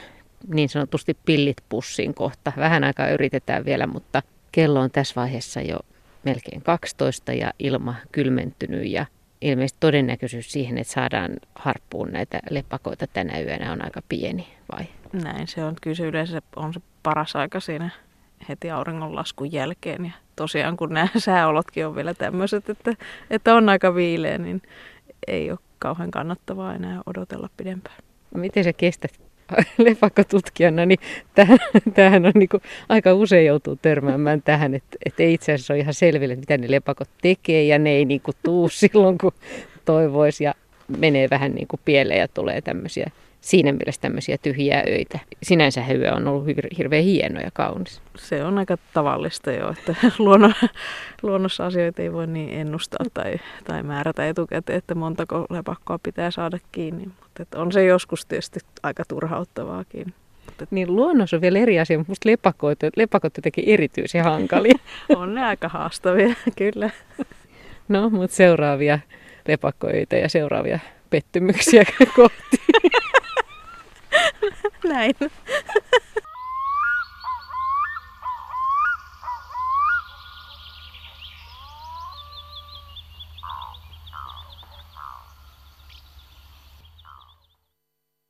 niin 0.48 0.68
sanotusti 0.68 1.16
pillit 1.24 1.56
pussiin 1.68 2.14
kohta. 2.14 2.52
Vähän 2.56 2.84
aikaa 2.84 3.08
yritetään 3.08 3.64
vielä, 3.64 3.86
mutta 3.86 4.22
kello 4.52 4.80
on 4.80 4.90
tässä 4.90 5.14
vaiheessa 5.16 5.60
jo 5.60 5.78
melkein 6.24 6.62
12 6.62 7.32
ja 7.32 7.52
ilma 7.58 7.94
kylmentynyt 8.12 8.86
ja 8.86 9.06
ilmeisesti 9.40 9.76
todennäköisyys 9.80 10.52
siihen, 10.52 10.78
että 10.78 10.92
saadaan 10.92 11.30
harppuun 11.54 12.12
näitä 12.12 12.40
lepakoita 12.50 13.06
tänä 13.06 13.40
yönä 13.40 13.72
on 13.72 13.84
aika 13.84 14.02
pieni, 14.08 14.46
vai? 14.72 14.84
Näin 15.12 15.48
se 15.48 15.64
on. 15.64 15.76
Kyllä 15.82 15.96
se 15.96 16.06
yleensä 16.06 16.42
on 16.56 16.74
se 16.74 16.80
paras 17.02 17.36
aika 17.36 17.60
siinä 17.60 17.90
heti 18.48 18.70
auringonlaskun 18.70 19.52
jälkeen. 19.52 20.04
Ja 20.04 20.12
tosiaan 20.36 20.76
kun 20.76 20.94
nämä 20.94 21.08
sääolotkin 21.18 21.86
on 21.86 21.96
vielä 21.96 22.14
tämmöiset, 22.14 22.70
että, 22.70 22.94
että 23.30 23.54
on 23.54 23.68
aika 23.68 23.94
viileä, 23.94 24.38
niin 24.38 24.62
ei 25.26 25.50
ole 25.50 25.58
kauhean 25.78 26.10
kannattavaa 26.10 26.74
enää 26.74 27.00
odotella 27.06 27.50
pidempään. 27.56 27.96
Miten 28.34 28.64
sä 28.64 28.72
kestät 28.72 29.20
lepakkotutkijana, 29.78 30.86
niin 30.86 30.98
tähän 31.94 32.26
on 32.26 32.32
niin 32.34 32.48
aika 32.88 33.14
usein 33.14 33.46
joutuu 33.46 33.76
törmäämään 33.76 34.42
tähän, 34.42 34.74
että, 34.74 34.96
että 35.04 35.22
ei 35.22 35.34
itse 35.34 35.52
asiassa 35.52 35.74
ole 35.74 35.80
ihan 35.80 35.94
selville, 35.94 36.36
mitä 36.36 36.58
ne 36.58 36.70
lepakot 36.70 37.08
tekee 37.22 37.64
ja 37.64 37.78
ne 37.78 37.90
ei 37.90 38.04
niin 38.04 38.22
tuu 38.42 38.68
silloin, 38.72 39.18
kun 39.18 39.32
toivoisi 39.84 40.44
ja 40.44 40.54
menee 40.98 41.30
vähän 41.30 41.52
niin 41.54 41.68
pieleen 41.84 42.20
ja 42.20 42.28
tulee 42.28 42.60
tämmöisiä 42.60 43.10
siinä 43.40 43.72
mielessä 43.72 44.00
tämmöisiä 44.00 44.38
tyhjiä 44.42 44.82
öitä. 44.88 45.18
Sinänsä 45.42 45.82
hyö 45.82 46.12
on 46.14 46.28
ollut 46.28 46.46
hirveän 46.78 47.04
hieno 47.04 47.40
ja 47.40 47.50
kaunis. 47.54 48.02
Se 48.16 48.44
on 48.44 48.58
aika 48.58 48.76
tavallista 48.94 49.52
jo, 49.52 49.70
että 49.70 49.94
luonnon, 50.18 50.54
luonnossa 51.22 51.66
asioita 51.66 52.02
ei 52.02 52.12
voi 52.12 52.26
niin 52.26 52.50
ennustaa 52.60 53.06
tai, 53.14 53.34
tai 53.64 53.82
määrätä 53.82 54.28
etukäteen, 54.28 54.78
että 54.78 54.94
montako 54.94 55.46
lepakkoa 55.50 55.98
pitää 56.02 56.30
saada 56.30 56.58
kiinni. 56.72 57.04
Mutta 57.20 57.60
on 57.60 57.72
se 57.72 57.84
joskus 57.84 58.26
tietysti 58.26 58.60
aika 58.82 59.02
turhauttavaakin. 59.08 60.14
Niin 60.70 60.96
luonnossa 60.96 61.36
on 61.36 61.40
vielä 61.40 61.58
eri 61.58 61.80
asia, 61.80 61.98
mutta 61.98 62.10
musta 62.10 62.28
lepakot, 62.28 62.78
lepakot 62.96 63.36
jotenkin 63.36 63.64
erityisen 63.66 64.24
hankalia. 64.24 64.78
on 65.16 65.34
ne 65.34 65.44
aika 65.44 65.68
haastavia, 65.68 66.34
kyllä. 66.58 66.90
No, 67.88 68.10
mutta 68.10 68.36
seuraavia 68.36 68.98
lepakkoita 69.48 70.16
ja 70.16 70.28
seuraavia 70.28 70.78
pettymyksiä 71.10 71.84
kohti. 72.16 72.56
Näin. 74.84 75.14